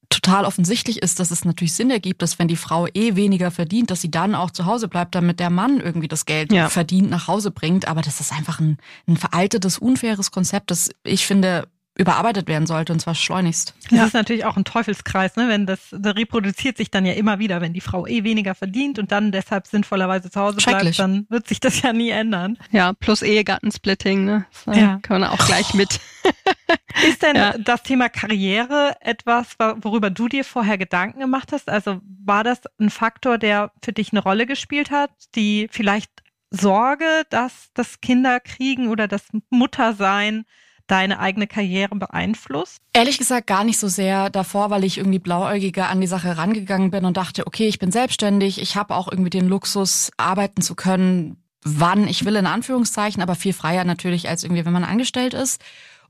[0.09, 3.91] total offensichtlich ist, dass es natürlich Sinn ergibt, dass wenn die Frau eh weniger verdient,
[3.91, 6.69] dass sie dann auch zu Hause bleibt, damit der Mann irgendwie das Geld ja.
[6.69, 7.87] verdient nach Hause bringt.
[7.87, 12.91] Aber das ist einfach ein, ein veraltetes, unfaires Konzept, das ich finde überarbeitet werden sollte
[12.91, 13.73] und zwar schleunigst.
[13.83, 14.05] Das ja.
[14.05, 15.47] ist natürlich auch ein Teufelskreis, ne?
[15.47, 18.99] Wenn das, das reproduziert sich dann ja immer wieder, wenn die Frau eh weniger verdient
[18.99, 22.57] und dann deshalb sinnvollerweise zu Hause bleibt, dann wird sich das ja nie ändern.
[22.71, 24.45] Ja, plus Ehegattensplitting, ne?
[24.65, 24.99] Das ja.
[25.01, 25.99] kann man auch gleich mit.
[27.07, 27.57] ist denn ja.
[27.57, 31.69] das Thema Karriere etwas, worüber du dir vorher Gedanken gemacht hast?
[31.69, 36.11] Also war das ein Faktor, der für dich eine Rolle gespielt hat, die vielleicht
[36.51, 40.45] Sorge, dass das Kinder kriegen oder das Muttersein
[40.87, 42.81] deine eigene Karriere beeinflusst?
[42.93, 46.91] Ehrlich gesagt gar nicht so sehr davor, weil ich irgendwie blauäugiger an die Sache rangegangen
[46.91, 50.75] bin und dachte, okay, ich bin selbstständig, ich habe auch irgendwie den Luxus, arbeiten zu
[50.75, 55.33] können, wann ich will, in Anführungszeichen, aber viel freier natürlich, als irgendwie, wenn man angestellt
[55.33, 55.61] ist.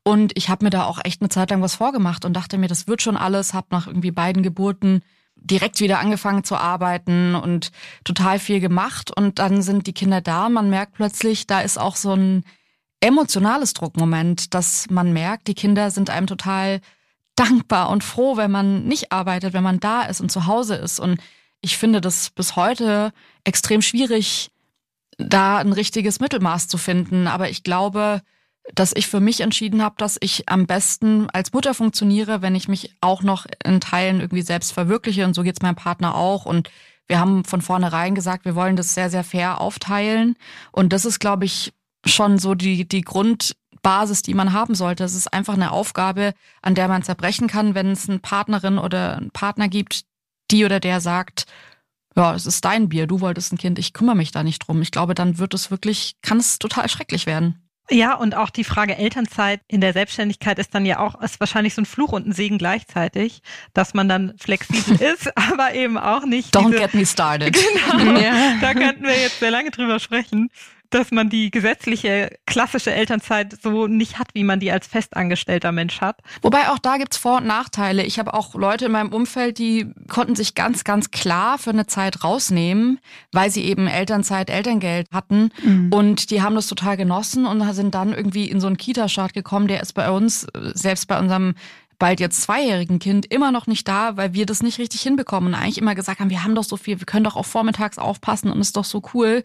[0.03, 2.67] Und ich habe mir da auch echt eine Zeit lang was vorgemacht und dachte mir,
[2.67, 5.01] das wird schon alles, habe nach irgendwie beiden Geburten
[5.35, 7.71] direkt wieder angefangen zu arbeiten und
[8.03, 9.11] total viel gemacht.
[9.15, 12.43] Und dann sind die Kinder da man merkt plötzlich, da ist auch so ein
[13.01, 16.81] emotionales Druckmoment, dass man merkt, die Kinder sind einem total
[17.35, 20.99] dankbar und froh, wenn man nicht arbeitet, wenn man da ist und zu Hause ist.
[20.99, 21.19] Und
[21.61, 23.11] ich finde das bis heute
[23.43, 24.51] extrem schwierig,
[25.17, 27.27] da ein richtiges Mittelmaß zu finden.
[27.27, 28.21] Aber ich glaube,
[28.73, 32.67] dass ich für mich entschieden habe, dass ich am besten als Mutter funktioniere, wenn ich
[32.67, 35.25] mich auch noch in Teilen irgendwie selbst verwirkliche.
[35.25, 36.45] Und so geht's meinem Partner auch.
[36.45, 36.69] Und
[37.07, 40.35] wir haben von vornherein gesagt, wir wollen das sehr, sehr fair aufteilen.
[40.71, 41.73] Und das ist, glaube ich,
[42.05, 45.03] schon so die, die Grundbasis, die man haben sollte.
[45.03, 49.17] Es ist einfach eine Aufgabe, an der man zerbrechen kann, wenn es eine Partnerin oder
[49.17, 50.03] einen Partner gibt,
[50.51, 51.45] die oder der sagt,
[52.15, 54.81] ja, es ist dein Bier, du wolltest ein Kind, ich kümmere mich da nicht drum.
[54.81, 57.61] Ich glaube, dann wird es wirklich, kann es total schrecklich werden.
[57.91, 61.75] Ja, und auch die Frage Elternzeit in der Selbstständigkeit ist dann ja auch, ist wahrscheinlich
[61.75, 63.41] so ein Fluch und ein Segen gleichzeitig,
[63.73, 66.55] dass man dann flexibel ist, aber eben auch nicht.
[66.55, 67.55] Don't diese, get me started.
[67.97, 68.19] Genau.
[68.19, 68.55] Ja.
[68.59, 70.49] Da könnten wir jetzt sehr lange drüber sprechen
[70.95, 75.99] dass man die gesetzliche klassische Elternzeit so nicht hat, wie man die als festangestellter Mensch
[75.99, 76.21] hat.
[76.41, 78.03] Wobei auch da gibt's Vor- und Nachteile.
[78.03, 81.85] Ich habe auch Leute in meinem Umfeld, die konnten sich ganz, ganz klar für eine
[81.85, 82.99] Zeit rausnehmen,
[83.33, 85.49] weil sie eben Elternzeit, Elterngeld hatten.
[85.61, 85.91] Mhm.
[85.91, 89.67] Und die haben das total genossen und sind dann irgendwie in so einen Kita-Start gekommen.
[89.67, 91.55] Der ist bei uns, selbst bei unserem
[91.99, 95.59] bald jetzt zweijährigen Kind immer noch nicht da, weil wir das nicht richtig hinbekommen und
[95.59, 98.49] eigentlich immer gesagt haben, wir haben doch so viel, wir können doch auch vormittags aufpassen
[98.49, 99.43] und ist doch so cool.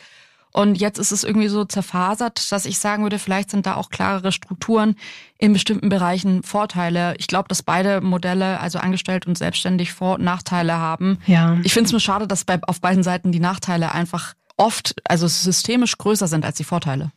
[0.53, 3.89] Und jetzt ist es irgendwie so zerfasert, dass ich sagen würde, vielleicht sind da auch
[3.89, 4.97] klarere Strukturen
[5.39, 7.15] in bestimmten Bereichen Vorteile.
[7.19, 11.19] Ich glaube, dass beide Modelle, also angestellt und selbstständig, Vor- und Nachteile haben.
[11.27, 11.59] Ja.
[11.63, 15.27] Ich finde es nur schade, dass bei, auf beiden Seiten die Nachteile einfach oft, also
[15.29, 17.13] systemisch größer sind als die Vorteile.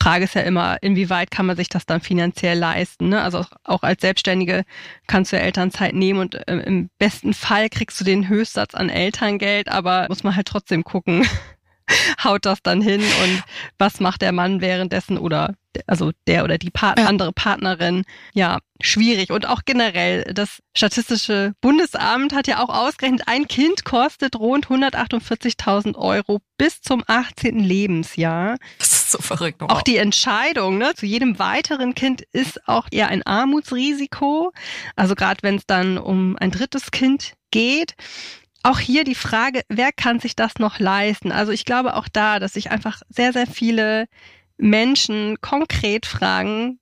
[0.00, 3.08] Frage ist ja immer, inwieweit kann man sich das dann finanziell leisten?
[3.08, 3.22] Ne?
[3.22, 4.64] Also auch als Selbstständige
[5.08, 9.68] kannst du Elternzeit nehmen und äh, im besten Fall kriegst du den Höchstsatz an Elterngeld,
[9.68, 11.26] aber muss man halt trotzdem gucken,
[12.24, 13.42] haut das dann hin und
[13.78, 15.54] was macht der Mann währenddessen oder
[15.86, 17.06] also der oder die Part ja.
[17.06, 19.30] andere Partnerin, ja, schwierig.
[19.30, 25.96] Und auch generell, das Statistische Bundesamt hat ja auch ausgerechnet, ein Kind kostet rund 148.000
[25.96, 27.58] Euro bis zum 18.
[27.58, 28.56] Lebensjahr.
[28.78, 29.60] Das ist so verrückt.
[29.60, 29.70] Wow.
[29.70, 34.52] Auch die Entscheidung ne, zu jedem weiteren Kind ist auch eher ein Armutsrisiko.
[34.94, 37.94] Also gerade wenn es dann um ein drittes Kind geht
[38.62, 41.32] auch hier die Frage, wer kann sich das noch leisten?
[41.32, 44.06] Also ich glaube auch da, dass sich einfach sehr, sehr viele
[44.58, 46.78] Menschen konkret fragen,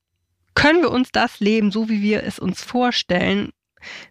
[0.55, 3.51] können wir uns das leben, so wie wir es uns vorstellen?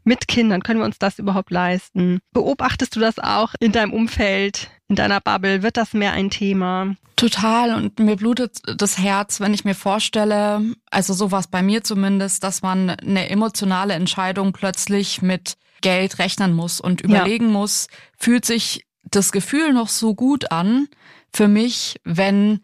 [0.04, 2.20] Mit Kindern können wir uns das überhaupt leisten?
[2.32, 5.64] Beobachtest du das auch in deinem Umfeld, in deiner Bubble?
[5.64, 6.96] Wird das mehr ein Thema?
[7.16, 7.74] Total.
[7.74, 11.84] Und mir blutet das Herz, wenn ich mir vorstelle, also so war es bei mir
[11.84, 17.52] zumindest, dass man eine emotionale Entscheidung plötzlich mit Geld rechnen muss und überlegen ja.
[17.52, 20.88] muss, fühlt sich das Gefühl noch so gut an
[21.32, 22.62] für mich, wenn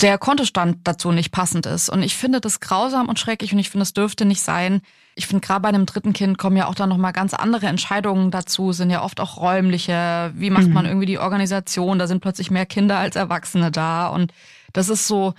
[0.00, 1.88] der Kontostand dazu nicht passend ist.
[1.88, 4.82] Und ich finde das grausam und schrecklich und ich finde, es dürfte nicht sein.
[5.14, 8.30] Ich finde, gerade bei einem dritten Kind kommen ja auch dann nochmal ganz andere Entscheidungen
[8.30, 10.32] dazu, sind ja oft auch räumliche.
[10.34, 10.74] Wie macht mhm.
[10.74, 11.98] man irgendwie die Organisation?
[11.98, 14.08] Da sind plötzlich mehr Kinder als Erwachsene da.
[14.08, 14.34] Und
[14.74, 15.32] das ist so,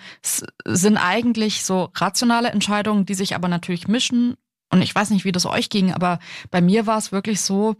[0.66, 4.38] sind eigentlich so rationale Entscheidungen, die sich aber natürlich mischen.
[4.70, 6.20] Und ich weiß nicht, wie das euch ging, aber
[6.52, 7.76] bei mir war es wirklich so,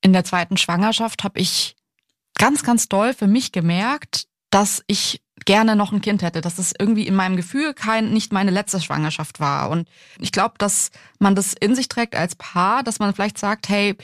[0.00, 1.76] in der zweiten Schwangerschaft habe ich
[2.38, 6.72] ganz, ganz doll für mich gemerkt, dass ich gerne noch ein Kind hätte, dass es
[6.78, 11.34] irgendwie in meinem Gefühl kein nicht meine letzte Schwangerschaft war und ich glaube, dass man
[11.34, 13.96] das in sich trägt als Paar, dass man vielleicht sagt, hey,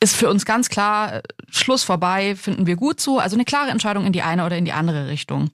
[0.00, 4.04] ist für uns ganz klar Schluss vorbei, finden wir gut so, also eine klare Entscheidung
[4.06, 5.50] in die eine oder in die andere Richtung.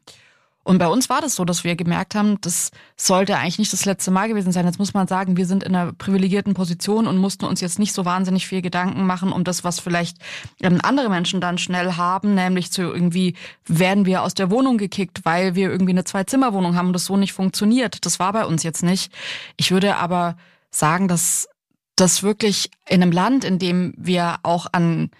[0.64, 3.84] Und bei uns war das so, dass wir gemerkt haben, das sollte eigentlich nicht das
[3.84, 4.64] letzte Mal gewesen sein.
[4.64, 7.92] Jetzt muss man sagen, wir sind in einer privilegierten Position und mussten uns jetzt nicht
[7.92, 10.16] so wahnsinnig viel Gedanken machen um das, was vielleicht
[10.62, 15.20] ähm, andere Menschen dann schnell haben, nämlich zu irgendwie werden wir aus der Wohnung gekickt,
[15.24, 18.06] weil wir irgendwie eine Zwei-Zimmer-Wohnung haben und das so nicht funktioniert.
[18.06, 19.12] Das war bei uns jetzt nicht.
[19.58, 20.36] Ich würde aber
[20.70, 21.46] sagen, dass
[21.94, 25.10] das wirklich in einem Land, in dem wir auch an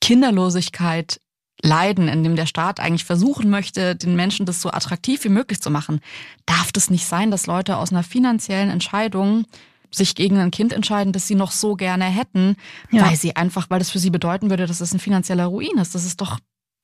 [0.00, 1.20] Kinderlosigkeit
[1.62, 5.60] leiden, in dem der Staat eigentlich versuchen möchte, den Menschen das so attraktiv wie möglich
[5.60, 6.00] zu machen,
[6.46, 9.44] darf das nicht sein, dass Leute aus einer finanziellen Entscheidung
[9.90, 12.56] sich gegen ein Kind entscheiden, das sie noch so gerne hätten,
[12.90, 13.06] ja.
[13.06, 15.94] weil sie einfach, weil das für sie bedeuten würde, dass es ein finanzieller Ruin ist.
[15.94, 16.38] Das ist doch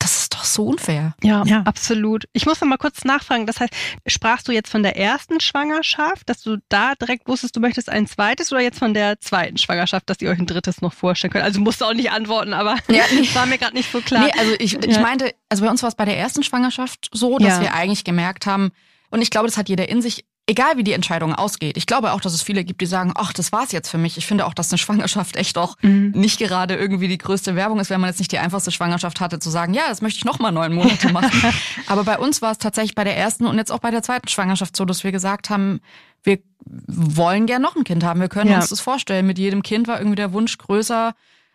[0.05, 1.15] das ist doch so unfair.
[1.23, 2.27] Ja, ja, absolut.
[2.35, 3.47] Ich muss noch mal kurz nachfragen.
[3.47, 3.73] Das heißt,
[4.07, 8.07] sprachst du jetzt von der ersten Schwangerschaft, dass du da direkt wusstest, du möchtest ein
[8.07, 11.45] zweites oder jetzt von der zweiten Schwangerschaft, dass ihr euch ein drittes noch vorstellen könnt?
[11.45, 13.27] Also musst du auch nicht antworten, aber ja, nee.
[13.33, 14.27] war mir gerade nicht so klar.
[14.27, 17.39] Nee, also ich, ich meinte, also bei uns war es bei der ersten Schwangerschaft so,
[17.39, 17.61] dass ja.
[17.63, 18.73] wir eigentlich gemerkt haben,
[19.11, 21.77] und ich glaube, das hat jeder in sich, egal wie die Entscheidung ausgeht.
[21.77, 24.19] Ich glaube auch, dass es viele gibt, die sagen, ach, das war's jetzt für mich.
[24.19, 26.13] Ich finde auch, dass eine Schwangerschaft echt auch mhm.
[26.15, 29.39] nicht gerade irgendwie die größte Werbung ist, wenn man jetzt nicht die einfachste Schwangerschaft hatte,
[29.39, 31.33] zu sagen, ja, das möchte ich noch mal neun Monate machen.
[31.87, 34.29] Aber bei uns war es tatsächlich bei der ersten und jetzt auch bei der zweiten
[34.29, 35.81] Schwangerschaft so, dass wir gesagt haben,
[36.23, 38.21] wir wollen gern noch ein Kind haben.
[38.21, 38.57] Wir können ja.
[38.57, 39.27] uns das vorstellen.
[39.27, 41.15] Mit jedem Kind war irgendwie der Wunsch größer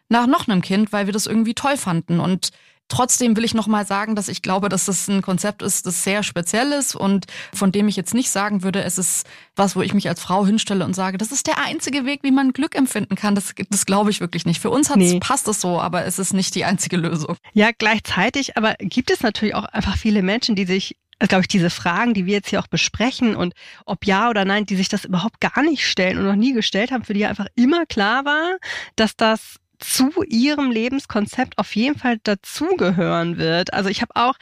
[0.09, 2.49] nach noch einem Kind, weil wir das irgendwie toll fanden und
[2.89, 6.03] Trotzdem will ich noch mal sagen, dass ich glaube, dass das ein Konzept ist, das
[6.03, 9.81] sehr speziell ist und von dem ich jetzt nicht sagen würde, es ist was, wo
[9.81, 12.75] ich mich als Frau hinstelle und sage, das ist der einzige Weg, wie man Glück
[12.75, 13.35] empfinden kann.
[13.35, 14.59] Das, das glaube ich wirklich nicht.
[14.59, 15.19] Für uns nee.
[15.19, 17.37] passt es so, aber es ist nicht die einzige Lösung.
[17.53, 20.97] Ja, gleichzeitig, aber gibt es natürlich auch einfach viele Menschen, die sich
[21.27, 23.53] glaube ich, diese Fragen, die wir jetzt hier auch besprechen und
[23.85, 26.91] ob ja oder nein, die sich das überhaupt gar nicht stellen und noch nie gestellt
[26.91, 28.57] haben, für die einfach immer klar war,
[28.95, 33.73] dass das zu ihrem Lebenskonzept auf jeden Fall dazugehören wird.
[33.73, 34.35] Also ich habe auch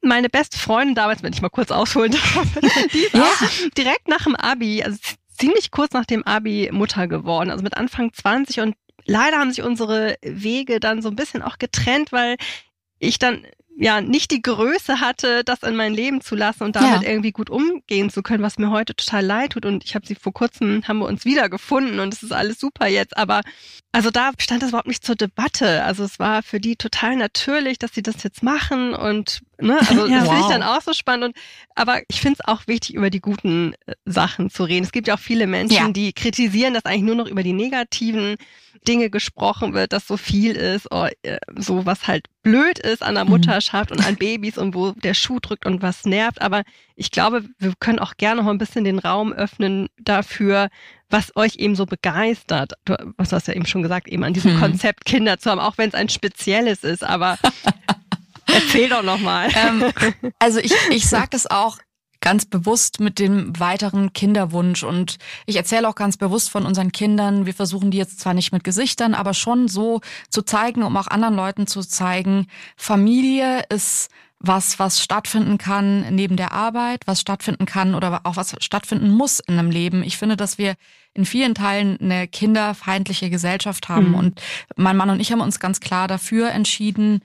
[0.00, 2.48] meine beste Freundin damals, wenn ich mal kurz ausholen darf,
[2.92, 3.22] die ist ja.
[3.22, 4.98] auch direkt nach dem Abi, also
[5.38, 9.62] ziemlich kurz nach dem Abi Mutter geworden, also mit Anfang 20 und leider haben sich
[9.62, 12.36] unsere Wege dann so ein bisschen auch getrennt, weil
[12.98, 13.46] ich dann
[13.78, 17.08] ja nicht die Größe hatte, das in mein Leben zu lassen und damit ja.
[17.08, 19.66] irgendwie gut umgehen zu können, was mir heute total leid tut.
[19.66, 22.86] Und ich habe sie vor kurzem, haben wir uns wiedergefunden und es ist alles super
[22.86, 23.16] jetzt.
[23.16, 23.42] Aber
[23.92, 25.84] also da stand das überhaupt nicht zur Debatte.
[25.84, 30.06] Also es war für die total natürlich, dass sie das jetzt machen und ne, also
[30.06, 30.34] ja, das wow.
[30.34, 31.26] finde ich dann auch so spannend.
[31.26, 31.36] Und,
[31.74, 34.84] aber ich finde es auch wichtig, über die guten äh, Sachen zu reden.
[34.84, 35.88] Es gibt ja auch viele Menschen, ja.
[35.90, 38.36] die kritisieren, dass eigentlich nur noch über die negativen
[38.86, 43.14] Dinge gesprochen wird, dass so viel ist, oh, äh, so was halt blöd ist an
[43.14, 43.30] der mhm.
[43.30, 43.96] Mutterschaft mhm.
[43.96, 46.40] und an Babys und wo der Schuh drückt und was nervt.
[46.40, 46.62] Aber
[46.94, 50.68] ich glaube, wir können auch gerne noch ein bisschen den Raum öffnen dafür,
[51.10, 52.72] was euch eben so begeistert.
[52.84, 54.60] Du, was hast du ja eben schon gesagt, eben an diesem mhm.
[54.60, 57.38] Konzept Kinder zu haben, auch wenn es ein spezielles ist, aber
[58.46, 59.50] Erzähl doch nochmal.
[59.54, 59.92] Ähm,
[60.38, 61.78] also ich, ich sage das auch
[62.26, 64.82] ganz bewusst mit dem weiteren Kinderwunsch.
[64.82, 67.46] Und ich erzähle auch ganz bewusst von unseren Kindern.
[67.46, 71.06] Wir versuchen die jetzt zwar nicht mit Gesichtern, aber schon so zu zeigen, um auch
[71.06, 74.10] anderen Leuten zu zeigen, Familie ist
[74.40, 79.38] was, was stattfinden kann neben der Arbeit, was stattfinden kann oder auch was stattfinden muss
[79.38, 80.02] in einem Leben.
[80.02, 80.74] Ich finde, dass wir
[81.14, 84.08] in vielen Teilen eine kinderfeindliche Gesellschaft haben.
[84.08, 84.14] Mhm.
[84.16, 84.42] Und
[84.74, 87.20] mein Mann und ich haben uns ganz klar dafür entschieden,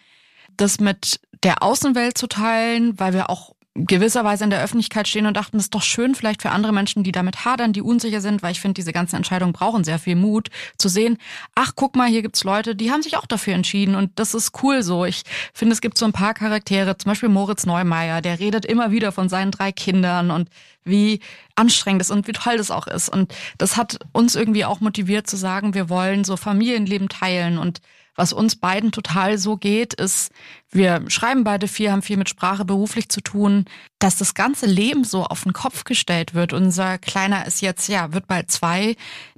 [0.57, 5.37] das mit der Außenwelt zu teilen, weil wir auch gewisserweise in der Öffentlichkeit stehen und
[5.37, 8.43] dachten, das ist doch schön vielleicht für andere Menschen, die damit hadern, die unsicher sind,
[8.43, 11.17] weil ich finde, diese ganzen Entscheidungen brauchen sehr viel Mut, zu sehen,
[11.55, 14.61] ach, guck mal, hier gibt's Leute, die haben sich auch dafür entschieden und das ist
[14.61, 15.05] cool so.
[15.05, 18.91] Ich finde, es gibt so ein paar Charaktere, zum Beispiel Moritz Neumeier, der redet immer
[18.91, 20.49] wieder von seinen drei Kindern und
[20.83, 21.21] wie
[21.55, 23.07] anstrengend es und wie toll das auch ist.
[23.07, 27.79] Und das hat uns irgendwie auch motiviert zu sagen, wir wollen so Familienleben teilen und
[28.21, 30.31] was uns beiden total so geht, ist,
[30.69, 33.65] wir schreiben beide viel, haben viel mit Sprache beruflich zu tun,
[33.97, 36.53] dass das ganze Leben so auf den Kopf gestellt wird.
[36.53, 38.95] Unser Kleiner ist jetzt, ja, wird bald zwei,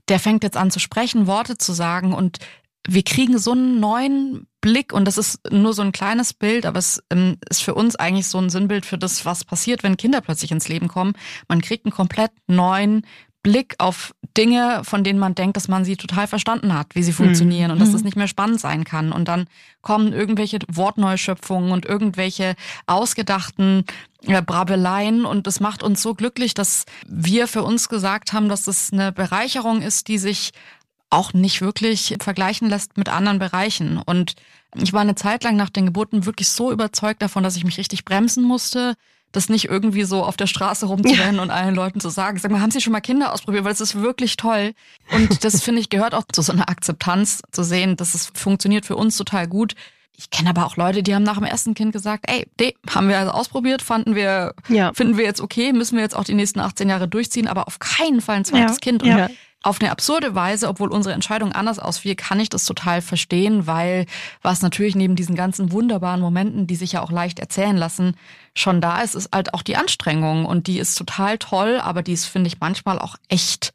[0.09, 2.39] der fängt jetzt an zu sprechen, Worte zu sagen und
[2.85, 6.79] wir kriegen so einen neuen Blick und das ist nur so ein kleines Bild, aber
[6.79, 10.19] es ähm, ist für uns eigentlich so ein Sinnbild für das, was passiert, wenn Kinder
[10.19, 11.13] plötzlich ins Leben kommen.
[11.47, 13.05] Man kriegt einen komplett neuen
[13.43, 17.11] Blick auf Dinge, von denen man denkt, dass man sie total verstanden hat, wie sie
[17.11, 17.73] funktionieren mhm.
[17.73, 19.11] und dass das nicht mehr spannend sein kann.
[19.11, 19.47] Und dann
[19.81, 22.55] kommen irgendwelche Wortneuschöpfungen und irgendwelche
[22.87, 23.83] ausgedachten
[24.25, 28.67] äh, Brabeleien und es macht uns so glücklich, dass wir für uns gesagt haben, dass
[28.67, 30.51] es eine Bereicherung ist, die sich
[31.09, 33.99] auch nicht wirklich vergleichen lässt mit anderen Bereichen.
[33.99, 34.35] Und
[34.75, 37.77] ich war eine Zeit lang nach den Geburten wirklich so überzeugt davon, dass ich mich
[37.77, 38.95] richtig bremsen musste,
[39.33, 41.41] das nicht irgendwie so auf der Straße rumzurennen ja.
[41.41, 43.81] und allen Leuten zu sagen, sag mal, haben Sie schon mal Kinder ausprobiert, weil es
[43.81, 44.73] ist wirklich toll.
[45.11, 48.85] Und das finde ich gehört auch zu so einer Akzeptanz zu sehen, dass es funktioniert
[48.85, 49.75] für uns total gut.
[50.15, 53.09] Ich kenne aber auch Leute, die haben nach dem ersten Kind gesagt, ey, nee, haben
[53.09, 54.93] wir also ausprobiert, fanden wir, ja.
[54.93, 57.79] finden wir jetzt okay, müssen wir jetzt auch die nächsten 18 Jahre durchziehen, aber auf
[57.79, 58.79] keinen Fall ein zweites ja.
[58.79, 59.03] Kind.
[59.03, 59.29] Und ja
[59.63, 64.05] auf eine absurde Weise, obwohl unsere Entscheidung anders ausfiel, kann ich das total verstehen, weil
[64.41, 68.15] was natürlich neben diesen ganzen wunderbaren Momenten, die sich ja auch leicht erzählen lassen,
[68.55, 72.13] schon da ist, ist halt auch die Anstrengung und die ist total toll, aber die
[72.13, 73.73] ist, finde ich, manchmal auch echt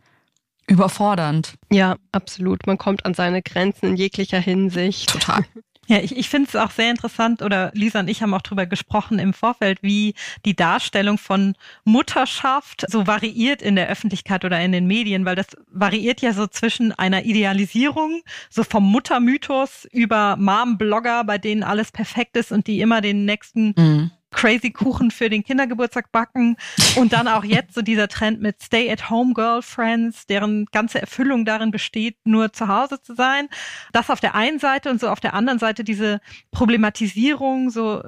[0.67, 1.55] überfordernd.
[1.73, 2.67] Ja, absolut.
[2.67, 5.11] Man kommt an seine Grenzen in jeglicher Hinsicht.
[5.11, 5.45] Total.
[5.89, 8.67] Ja, ich, ich finde es auch sehr interessant, oder Lisa und ich haben auch drüber
[8.67, 14.73] gesprochen im Vorfeld, wie die Darstellung von Mutterschaft so variiert in der Öffentlichkeit oder in
[14.73, 18.21] den Medien, weil das variiert ja so zwischen einer Idealisierung,
[18.51, 23.75] so vom Muttermythos über Mom-Blogger, bei denen alles perfekt ist und die immer den nächsten
[23.77, 26.57] mhm crazy Kuchen für den Kindergeburtstag backen
[26.97, 32.17] und dann auch jetzt so dieser Trend mit Stay-at-home Girlfriends, deren ganze Erfüllung darin besteht,
[32.25, 33.49] nur zu Hause zu sein.
[33.93, 38.03] Das auf der einen Seite und so auf der anderen Seite diese Problematisierung, so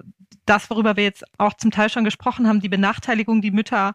[0.46, 3.94] das, worüber wir jetzt auch zum Teil schon gesprochen haben, die Benachteiligung, die Mütter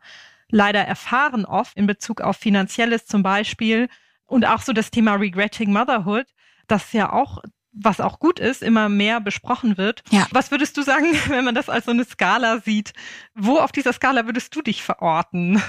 [0.49, 3.89] leider erfahren oft in Bezug auf Finanzielles zum Beispiel
[4.25, 6.25] und auch so das Thema Regretting Motherhood,
[6.67, 7.41] das ja auch
[7.75, 10.03] was auch gut ist, immer mehr besprochen wird.
[10.09, 10.27] Ja.
[10.31, 12.93] Was würdest du sagen, wenn man das als so eine Skala sieht?
[13.35, 15.61] Wo auf dieser Skala würdest du dich verorten?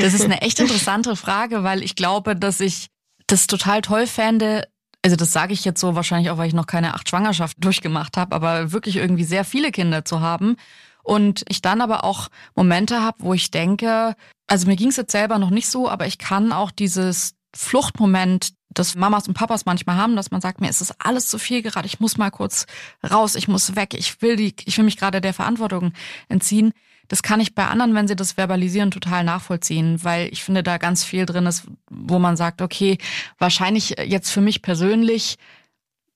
[0.00, 2.88] das ist eine echt interessante Frage, weil ich glaube, dass ich
[3.26, 4.66] das total toll fände.
[5.02, 8.16] Also das sage ich jetzt so wahrscheinlich auch, weil ich noch keine acht Schwangerschaften durchgemacht
[8.16, 10.56] habe, aber wirklich irgendwie sehr viele Kinder zu haben.
[11.02, 14.14] Und ich dann aber auch Momente habe, wo ich denke,
[14.46, 18.52] also mir ging es jetzt selber noch nicht so, aber ich kann auch dieses Fluchtmoment,
[18.72, 21.62] das Mamas und Papas manchmal haben, dass man sagt, mir ist das alles zu viel
[21.62, 22.66] gerade, ich muss mal kurz
[23.08, 25.92] raus, ich muss weg, ich will die, ich will mich gerade der Verantwortung
[26.28, 26.72] entziehen.
[27.08, 30.78] Das kann ich bei anderen, wenn sie das verbalisieren, total nachvollziehen, weil ich finde, da
[30.78, 32.98] ganz viel drin ist, wo man sagt, okay,
[33.38, 35.36] wahrscheinlich jetzt für mich persönlich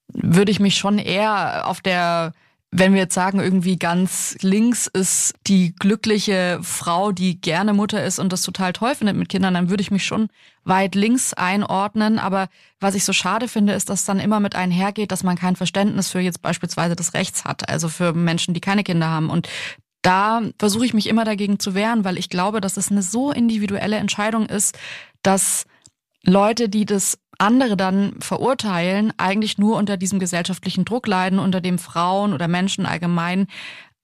[0.06, 2.32] würde ich mich schon eher auf der
[2.76, 8.18] wenn wir jetzt sagen, irgendwie ganz links ist die glückliche Frau, die gerne Mutter ist
[8.18, 10.26] und das total toll findet mit Kindern, dann würde ich mich schon
[10.64, 12.18] weit links einordnen.
[12.18, 12.48] Aber
[12.80, 16.10] was ich so schade finde, ist, dass dann immer mit einhergeht, dass man kein Verständnis
[16.10, 19.30] für jetzt beispielsweise das Rechts hat, also für Menschen, die keine Kinder haben.
[19.30, 19.48] Und
[20.02, 23.30] da versuche ich mich immer dagegen zu wehren, weil ich glaube, dass es eine so
[23.30, 24.76] individuelle Entscheidung ist,
[25.22, 25.64] dass
[26.24, 31.78] Leute, die das andere dann verurteilen, eigentlich nur unter diesem gesellschaftlichen Druck leiden, unter dem
[31.78, 33.46] Frauen oder Menschen allgemein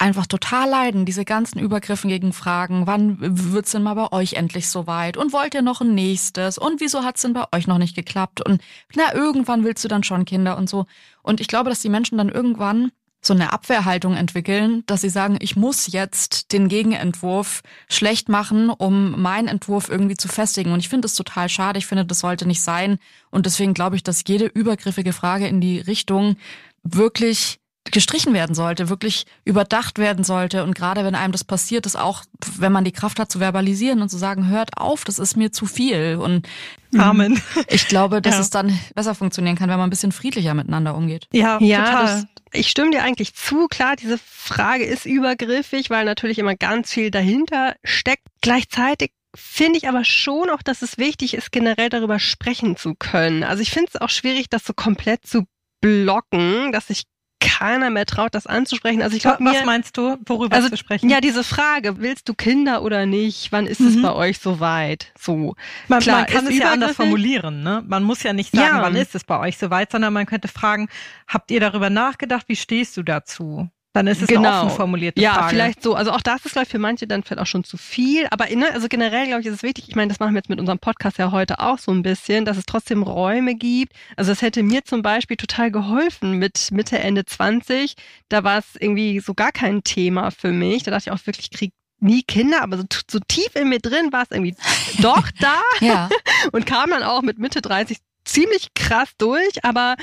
[0.01, 4.69] einfach total leiden, diese ganzen Übergriffen gegen Fragen, wann wird's denn mal bei euch endlich
[4.69, 7.95] soweit und wollt ihr noch ein nächstes und wieso hat's denn bei euch noch nicht
[7.95, 8.63] geklappt und
[8.95, 10.87] na, irgendwann willst du dann schon Kinder und so.
[11.23, 15.37] Und ich glaube, dass die Menschen dann irgendwann so eine Abwehrhaltung entwickeln, dass sie sagen,
[15.41, 20.73] ich muss jetzt den Gegenentwurf schlecht machen, um meinen Entwurf irgendwie zu festigen.
[20.73, 21.79] Und ich finde das total schade.
[21.79, 22.99] Ich finde, das sollte nicht sein.
[23.31, 26.37] Und deswegen glaube ich, dass jede übergriffige Frage in die Richtung
[26.83, 30.65] wirklich gestrichen werden sollte, wirklich überdacht werden sollte.
[30.65, 32.25] Und gerade wenn einem das passiert, ist auch,
[32.59, 35.53] wenn man die Kraft hat zu verbalisieren und zu sagen, hört auf, das ist mir
[35.53, 36.17] zu viel.
[36.17, 36.49] Und
[36.97, 37.41] Amen.
[37.69, 38.41] Ich glaube, dass ja.
[38.41, 41.27] es dann besser funktionieren kann, wenn man ein bisschen friedlicher miteinander umgeht.
[41.33, 42.05] Ja, ja total.
[42.05, 43.69] Das, ich stimme dir eigentlich zu.
[43.69, 48.27] Klar, diese Frage ist übergriffig, weil natürlich immer ganz viel dahinter steckt.
[48.41, 53.45] Gleichzeitig finde ich aber schon auch, dass es wichtig ist, generell darüber sprechen zu können.
[53.45, 55.45] Also ich finde es auch schwierig, das so komplett zu
[55.81, 57.05] blocken, dass ich
[57.41, 59.03] keiner mehr traut, das anzusprechen.
[59.03, 61.09] Also ich glaube, was meinst du, worüber also, zu sprechen?
[61.09, 63.51] Ja, diese Frage, willst du Kinder oder nicht?
[63.51, 63.89] Wann ist mhm.
[63.89, 65.13] es bei euch soweit?
[65.19, 65.57] So.
[65.89, 67.83] Man, Klar, man kann es ja anders formulieren, ne?
[67.87, 68.83] Man muss ja nicht sagen, ja.
[68.83, 70.89] wann ist es bei euch soweit, sondern man könnte fragen,
[71.27, 72.45] habt ihr darüber nachgedacht?
[72.49, 73.71] Wie stehst du dazu?
[73.93, 74.49] Dann ist es genau.
[74.49, 75.45] eine offen formulierte ja, Frage.
[75.45, 75.95] Ja, vielleicht so.
[75.95, 78.29] Also auch das ist, glaube ich, für manche dann vielleicht auch schon zu viel.
[78.31, 79.89] Aber ne, also generell, glaube ich, ist es wichtig.
[79.89, 82.45] Ich meine, das machen wir jetzt mit unserem Podcast ja heute auch so ein bisschen,
[82.45, 83.93] dass es trotzdem Räume gibt.
[84.17, 87.97] Also es hätte mir zum Beispiel total geholfen mit Mitte, Ende 20.
[88.29, 90.85] Da war es irgendwie so gar kein Thema für mich.
[90.85, 93.81] Da dachte ich auch wirklich, ich krieg nie Kinder, aber so, so tief in mir
[93.81, 94.55] drin war es irgendwie
[95.03, 95.61] doch da.
[95.81, 96.09] ja.
[96.53, 99.65] Und kam dann auch mit Mitte 30 ziemlich krass durch.
[99.65, 99.97] Aber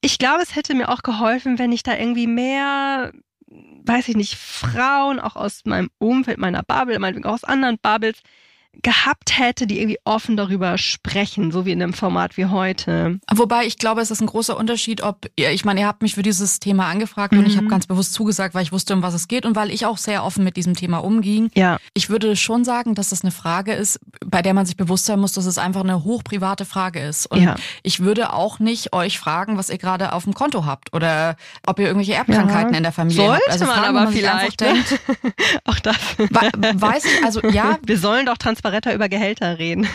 [0.00, 3.12] ich glaube, es hätte mir auch geholfen, wenn ich da irgendwie mehr,
[3.48, 8.22] weiß ich nicht, Frauen auch aus meinem Umfeld, meiner Bubble, meinetwegen auch aus anderen Bubbles,
[8.82, 13.18] gehabt hätte, die irgendwie offen darüber sprechen, so wie in einem Format wie heute.
[13.32, 16.14] Wobei ich glaube, es ist ein großer Unterschied, ob ihr, ich meine, ihr habt mich
[16.14, 17.40] für dieses Thema angefragt mhm.
[17.40, 19.70] und ich habe ganz bewusst zugesagt, weil ich wusste, um was es geht und weil
[19.70, 21.50] ich auch sehr offen mit diesem Thema umging.
[21.54, 21.78] Ja.
[21.94, 25.18] Ich würde schon sagen, dass das eine Frage ist, bei der man sich bewusst sein
[25.18, 27.26] muss, dass es einfach eine hochprivate Frage ist.
[27.26, 27.56] Und ja.
[27.82, 31.78] ich würde auch nicht euch fragen, was ihr gerade auf dem Konto habt oder ob
[31.78, 32.78] ihr irgendwelche Erbkrankheiten ja.
[32.78, 33.52] in der Familie Sollte habt.
[33.52, 34.60] Also man Fragen, aber man vielleicht.
[34.60, 34.72] Ne?
[34.72, 35.00] Denkt,
[35.64, 35.96] auch das.
[36.16, 37.78] Weiß ich, also ja.
[37.84, 39.88] Wir sollen doch transparenter über Gehälter reden.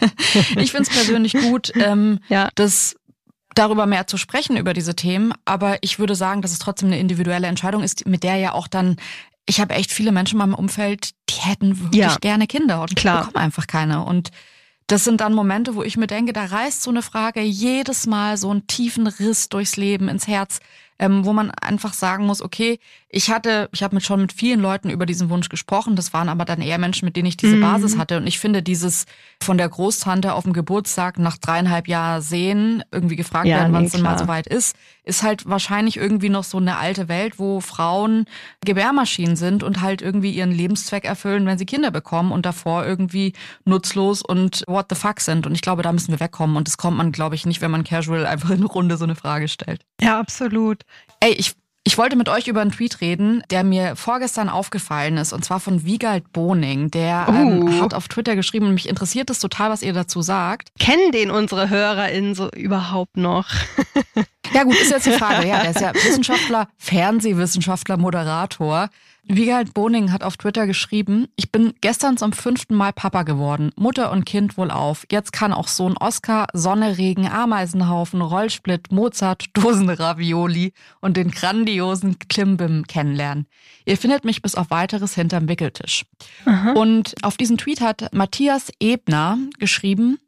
[0.56, 2.48] ich finde es persönlich gut, ähm, ja.
[2.54, 2.96] dass
[3.54, 5.32] darüber mehr zu sprechen, über diese Themen.
[5.44, 8.68] Aber ich würde sagen, dass es trotzdem eine individuelle Entscheidung ist, mit der ja auch
[8.68, 8.96] dann,
[9.46, 12.16] ich habe echt viele Menschen in meinem Umfeld, die hätten wirklich Ja.
[12.20, 13.18] gerne Kinder und Klar.
[13.26, 14.04] bekommen einfach keine.
[14.04, 14.30] Und
[14.88, 18.36] das sind dann Momente, wo ich mir denke, da reißt so eine Frage jedes Mal
[18.36, 20.60] so einen tiefen Riss durchs Leben, ins Herz,
[20.98, 22.78] ähm, wo man einfach sagen muss, okay,
[23.08, 26.28] ich hatte, ich habe mit schon mit vielen Leuten über diesen Wunsch gesprochen, das waren
[26.28, 27.60] aber dann eher Menschen, mit denen ich diese Mhm.
[27.60, 28.16] Basis hatte.
[28.18, 29.06] Und ich finde dieses
[29.42, 33.82] von der Großtante auf dem Geburtstag nach dreieinhalb Jahren sehen, irgendwie gefragt Ja, werden, wann
[33.82, 34.76] nee, es denn mal soweit ist,
[35.06, 38.26] ist halt wahrscheinlich irgendwie noch so eine alte Welt, wo Frauen
[38.64, 43.32] Gebärmaschinen sind und halt irgendwie ihren Lebenszweck erfüllen, wenn sie Kinder bekommen und davor irgendwie
[43.64, 45.46] nutzlos und what the fuck sind.
[45.46, 46.56] Und ich glaube, da müssen wir wegkommen.
[46.56, 49.04] Und das kommt man, glaube ich, nicht, wenn man casual einfach in eine Runde so
[49.04, 49.82] eine Frage stellt.
[50.00, 50.82] Ja, absolut.
[51.20, 51.54] Ey, ich,
[51.86, 55.60] ich wollte mit euch über einen Tweet reden, der mir vorgestern aufgefallen ist, und zwar
[55.60, 56.90] von Wiegald Boning.
[56.90, 57.80] Der ähm, Uh.
[57.80, 60.70] hat auf Twitter geschrieben, und mich interessiert es total, was ihr dazu sagt.
[60.80, 63.46] Kennen den unsere HörerInnen so überhaupt noch?
[64.52, 65.46] Ja gut, ist jetzt die Frage.
[65.48, 68.90] Ja, der ist ja Wissenschaftler, Fernsehwissenschaftler, Moderator.
[69.28, 73.72] Wiegald Boning hat auf Twitter geschrieben, ich bin gestern zum fünften Mal Papa geworden.
[73.76, 75.04] Mutter und Kind wohl auf.
[75.10, 82.86] Jetzt kann auch Sohn Oscar Sonne, Regen, Ameisenhaufen, Rollsplit, Mozart, Dosenravioli und den grandiosen Klimbim
[82.86, 83.46] kennenlernen.
[83.84, 86.04] Ihr findet mich bis auf weiteres hinterm Wickeltisch.
[86.76, 90.18] Und auf diesen Tweet hat Matthias Ebner geschrieben,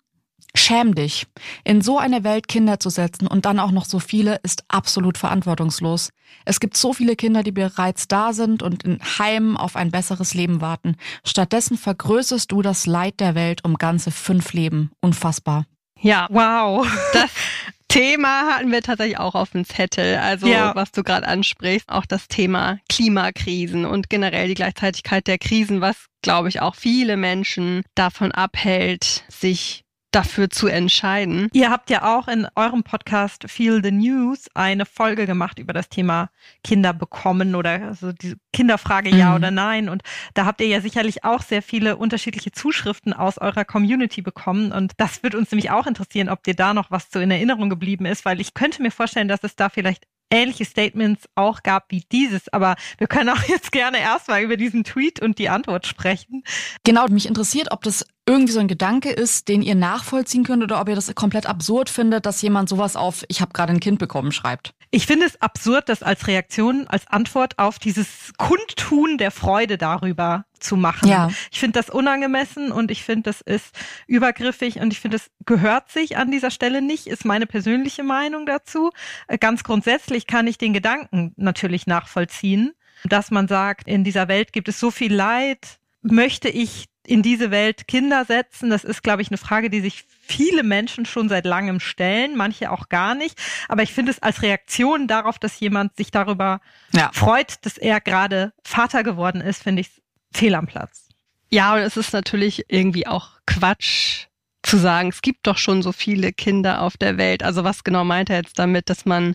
[0.54, 1.26] Schäm dich.
[1.64, 5.18] In so eine Welt Kinder zu setzen und dann auch noch so viele ist absolut
[5.18, 6.10] verantwortungslos.
[6.44, 10.34] Es gibt so viele Kinder, die bereits da sind und in Heimen auf ein besseres
[10.34, 10.96] Leben warten.
[11.24, 14.90] Stattdessen vergrößerst du das Leid der Welt um ganze fünf Leben.
[15.00, 15.66] Unfassbar.
[16.00, 16.86] Ja, Wow.
[17.12, 17.30] das
[17.88, 20.16] Thema hatten wir tatsächlich auch auf dem Zettel.
[20.16, 20.74] Also Ja.
[20.74, 25.96] was du gerade ansprichst, auch das Thema Klimakrisen und generell die Gleichzeitigkeit der Krisen, was,
[26.22, 31.48] glaube ich, auch viele Menschen davon abhält, sich dafür zu entscheiden.
[31.52, 35.88] Ihr habt ja auch in eurem Podcast Feel the News eine Folge gemacht über das
[35.88, 36.30] Thema
[36.64, 39.36] Kinder bekommen oder also die Kinderfrage ja Mhm.
[39.36, 39.88] oder nein.
[39.88, 40.02] Und
[40.34, 44.72] da habt ihr ja sicherlich auch sehr viele unterschiedliche Zuschriften aus eurer Community bekommen.
[44.72, 47.68] Und das wird uns nämlich auch interessieren, ob dir da noch was so in Erinnerung
[47.68, 51.86] geblieben ist, weil ich könnte mir vorstellen, dass es da vielleicht ähnliche Statements auch gab
[51.90, 52.48] wie dieses.
[52.52, 56.42] Aber wir können auch jetzt gerne erstmal über diesen Tweet und die Antwort sprechen.
[56.84, 60.80] Genau, mich interessiert, ob das irgendwie so ein Gedanke ist, den ihr nachvollziehen könnt oder
[60.80, 63.98] ob ihr das komplett absurd findet, dass jemand sowas auf Ich habe gerade ein Kind
[63.98, 64.74] bekommen schreibt.
[64.90, 70.44] Ich finde es absurd, das als Reaktion, als Antwort auf dieses Kundtun der Freude darüber
[70.60, 71.08] zu machen.
[71.08, 71.30] Ja.
[71.50, 73.74] Ich finde das unangemessen und ich finde, das ist
[74.06, 78.44] übergriffig und ich finde, es gehört sich an dieser Stelle nicht, ist meine persönliche Meinung
[78.44, 78.90] dazu.
[79.26, 82.72] Äh, Ganz grundsätzlich kann ich den Gedanken natürlich nachvollziehen,
[83.04, 87.50] dass man sagt, in dieser Welt gibt es so viel Leid, möchte ich in diese
[87.50, 88.70] Welt Kinder setzen?
[88.70, 92.70] Das ist, glaube ich, eine Frage, die sich viele Menschen schon seit langem stellen, manche
[92.70, 93.38] auch gar nicht.
[93.68, 96.60] Aber ich finde es als Reaktion darauf, dass jemand sich darüber
[96.92, 97.10] Ja.
[97.12, 99.90] freut, dass er gerade Vater geworden ist, finde ich
[100.32, 101.08] fehl am Platz.
[101.50, 104.26] Ja, und es ist natürlich irgendwie auch Quatsch
[104.62, 107.42] zu sagen, es gibt doch schon so viele Kinder auf der Welt.
[107.42, 109.34] Also was genau meint er jetzt damit, dass man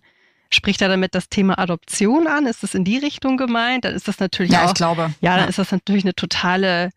[0.52, 2.46] spricht er damit das Thema Adoption an?
[2.46, 3.86] Ist das in die Richtung gemeint?
[3.86, 5.12] Dann ist das natürlich Ja, auch ich glaube.
[5.22, 6.92] Ja, dann ist das natürlich eine totale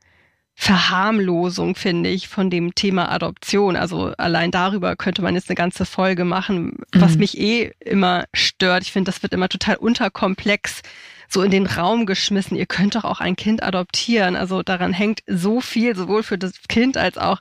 [0.58, 3.76] Verharmlosung, finde ich, von dem Thema Adoption.
[3.76, 7.18] Also allein darüber könnte man jetzt eine ganze Folge machen, was Mhm.
[7.20, 8.82] mich eh immer stört.
[8.82, 10.80] Ich finde, das wird immer total unterkomplex
[11.28, 12.56] so in den Raum geschmissen.
[12.56, 14.34] Ihr könnt doch auch ein Kind adoptieren.
[14.34, 17.40] Also daran hängt so viel, sowohl für das Kind als auch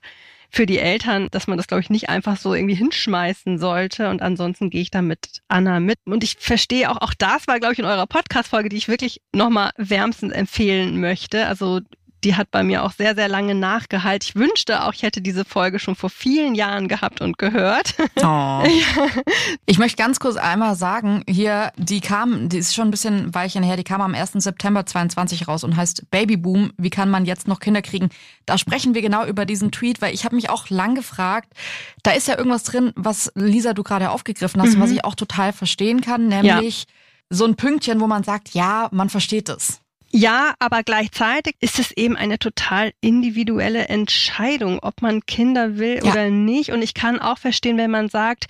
[0.50, 4.10] für die Eltern, dass man das, glaube ich, nicht einfach so irgendwie hinschmeißen sollte.
[4.10, 6.00] Und ansonsten gehe ich da mit Anna mit.
[6.06, 9.22] Und ich verstehe auch, auch das war, glaube ich, in eurer Podcast-Folge, die ich wirklich
[9.34, 11.46] nochmal wärmstens empfehlen möchte.
[11.48, 11.82] Also
[12.26, 14.24] die hat bei mir auch sehr, sehr lange nachgehalt.
[14.24, 17.96] Ich wünschte auch, ich hätte diese Folge schon vor vielen Jahren gehabt und gehört.
[18.22, 18.64] Oh.
[19.68, 23.64] Ich möchte ganz kurz einmal sagen, hier, die kam, die ist schon ein bisschen Weilchen
[23.64, 24.34] her, die kam am 1.
[24.34, 28.10] September 22 raus und heißt Babyboom, wie kann man jetzt noch Kinder kriegen?
[28.46, 31.54] Da sprechen wir genau über diesen Tweet, weil ich habe mich auch lang gefragt,
[32.04, 34.82] da ist ja irgendwas drin, was Lisa, du gerade aufgegriffen hast, mhm.
[34.82, 36.88] was ich auch total verstehen kann, nämlich ja.
[37.30, 39.82] so ein Pünktchen, wo man sagt, ja, man versteht es.
[40.18, 46.10] Ja, aber gleichzeitig ist es eben eine total individuelle Entscheidung, ob man Kinder will ja.
[46.10, 46.72] oder nicht.
[46.72, 48.46] Und ich kann auch verstehen, wenn man sagt,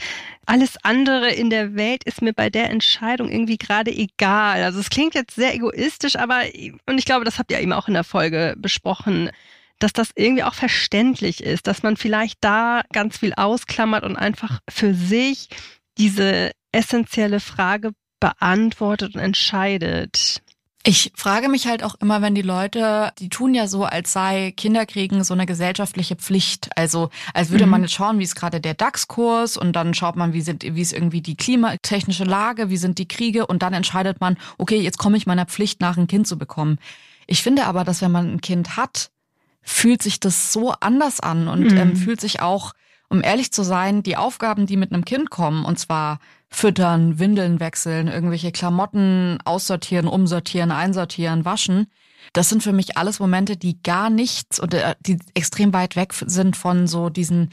[0.46, 4.62] alles andere in der Welt ist mir bei der Entscheidung irgendwie gerade egal.
[4.62, 6.44] Also es klingt jetzt sehr egoistisch, aber,
[6.86, 9.32] und ich glaube, das habt ihr eben auch in der Folge besprochen,
[9.80, 14.60] dass das irgendwie auch verständlich ist, dass man vielleicht da ganz viel ausklammert und einfach
[14.70, 15.50] für sich
[15.98, 20.44] diese essentielle Frage beantwortet und entscheidet.
[20.88, 24.54] Ich frage mich halt auch immer, wenn die Leute, die tun ja so, als sei
[24.56, 26.70] Kinderkriegen so eine gesellschaftliche Pflicht.
[26.76, 27.72] Also als würde mhm.
[27.72, 30.82] man jetzt schauen, wie ist gerade der DAX-Kurs und dann schaut man, wie sind, wie
[30.82, 35.00] ist irgendwie die klimatechnische Lage, wie sind die Kriege und dann entscheidet man, okay, jetzt
[35.00, 36.78] komme ich meiner Pflicht nach, ein Kind zu bekommen.
[37.26, 39.10] Ich finde aber, dass wenn man ein Kind hat,
[39.64, 41.78] fühlt sich das so anders an und mhm.
[41.78, 42.74] ähm, fühlt sich auch,
[43.10, 46.20] um ehrlich zu sein, die Aufgaben, die mit einem Kind kommen, und zwar
[46.56, 51.88] füttern, Windeln wechseln, irgendwelche Klamotten aussortieren, umsortieren, einsortieren, waschen.
[52.32, 56.14] Das sind für mich alles Momente, die gar nichts oder äh, die extrem weit weg
[56.14, 57.50] sind von so diesen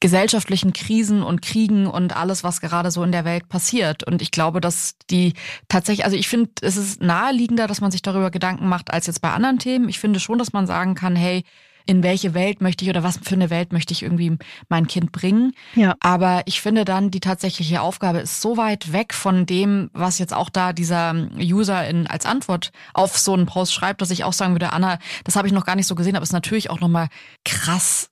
[0.00, 4.02] gesellschaftlichen Krisen und Kriegen und alles, was gerade so in der Welt passiert.
[4.04, 5.34] Und ich glaube, dass die
[5.68, 9.22] tatsächlich, also ich finde, es ist naheliegender, dass man sich darüber Gedanken macht, als jetzt
[9.22, 9.88] bei anderen Themen.
[9.88, 11.44] Ich finde schon, dass man sagen kann, hey,
[11.86, 14.36] in welche Welt möchte ich oder was für eine Welt möchte ich irgendwie
[14.68, 15.52] mein Kind bringen.
[15.74, 15.94] Ja.
[16.00, 20.32] Aber ich finde dann, die tatsächliche Aufgabe ist so weit weg von dem, was jetzt
[20.32, 24.32] auch da dieser User in, als Antwort auf so einen Post schreibt, dass ich auch
[24.32, 26.70] sagen würde, Anna, das habe ich noch gar nicht so gesehen, aber es ist natürlich
[26.70, 27.08] auch nochmal
[27.44, 28.10] krass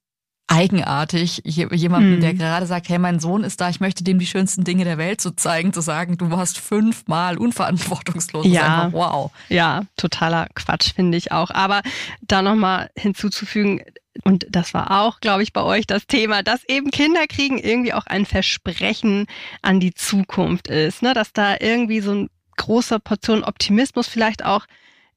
[0.52, 2.20] eigenartig, jemanden, hm.
[2.20, 4.98] der gerade sagt, hey, mein Sohn ist da, ich möchte dem die schönsten Dinge der
[4.98, 8.46] Welt zu zeigen, zu sagen, du warst fünfmal unverantwortungslos.
[8.46, 9.30] Ja, einfach, wow.
[9.48, 11.50] Ja, totaler Quatsch, finde ich auch.
[11.50, 11.82] Aber
[12.20, 13.80] da nochmal hinzuzufügen,
[14.24, 18.06] und das war auch, glaube ich, bei euch das Thema, dass eben Kinderkriegen irgendwie auch
[18.06, 19.26] ein Versprechen
[19.62, 21.14] an die Zukunft ist, ne?
[21.14, 24.66] dass da irgendwie so ein großer Portion Optimismus vielleicht auch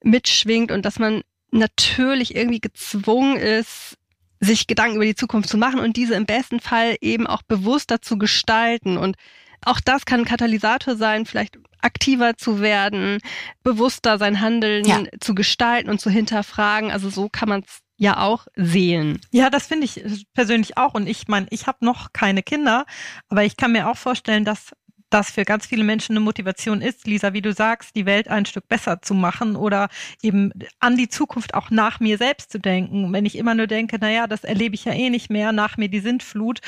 [0.01, 1.21] mitschwingt und dass man
[1.51, 3.97] natürlich irgendwie gezwungen ist,
[4.39, 8.01] sich Gedanken über die Zukunft zu machen und diese im besten Fall eben auch bewusster
[8.01, 8.97] zu gestalten.
[8.97, 9.15] Und
[9.65, 13.19] auch das kann ein Katalysator sein, vielleicht aktiver zu werden,
[13.63, 15.03] bewusster sein Handeln ja.
[15.19, 16.91] zu gestalten und zu hinterfragen.
[16.91, 19.21] Also so kann man es ja auch sehen.
[19.31, 20.93] Ja, das finde ich persönlich auch.
[20.93, 22.85] Und ich meine, ich habe noch keine Kinder,
[23.29, 24.71] aber ich kann mir auch vorstellen, dass
[25.09, 28.45] das für ganz viele Menschen eine Motivation ist, Lisa, wie du sagst, die Welt ein
[28.45, 29.89] Stück besser zu machen oder
[30.21, 33.11] eben an die Zukunft auch nach mir selbst zu denken.
[33.13, 35.89] Wenn ich immer nur denke, naja, das erlebe ich ja eh nicht mehr, nach mir
[35.89, 36.59] die Sintflut.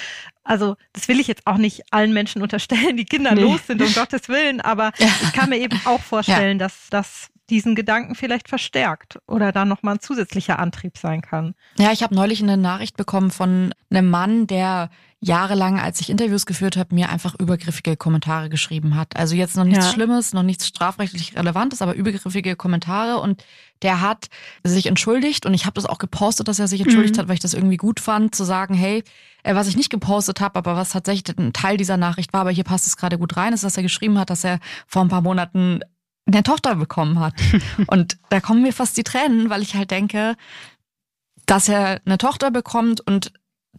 [0.43, 3.41] Also das will ich jetzt auch nicht allen Menschen unterstellen, die Kinder nee.
[3.41, 5.07] los sind, um Gottes Willen, aber ja.
[5.23, 6.65] ich kann mir eben auch vorstellen, ja.
[6.65, 11.55] dass das diesen Gedanken vielleicht verstärkt oder da nochmal ein zusätzlicher Antrieb sein kann.
[11.77, 14.89] Ja, ich habe neulich eine Nachricht bekommen von einem Mann, der
[15.19, 19.15] jahrelang, als ich Interviews geführt habe, mir einfach übergriffige Kommentare geschrieben hat.
[19.17, 19.91] Also jetzt noch nichts ja.
[19.91, 23.43] Schlimmes, noch nichts strafrechtlich Relevantes, aber übergriffige Kommentare und
[23.81, 24.27] der hat
[24.63, 27.21] sich entschuldigt und ich habe das auch gepostet, dass er sich entschuldigt mhm.
[27.21, 29.03] hat, weil ich das irgendwie gut fand, zu sagen, hey,
[29.43, 32.51] äh, was ich nicht gepostet habe, aber was tatsächlich ein Teil dieser Nachricht war, aber
[32.51, 35.09] hier passt es gerade gut rein, ist, dass er geschrieben hat, dass er vor ein
[35.09, 35.81] paar Monaten
[36.27, 37.33] eine Tochter bekommen hat.
[37.87, 40.35] und da kommen mir fast die Tränen, weil ich halt denke,
[41.47, 43.31] dass er eine Tochter bekommt und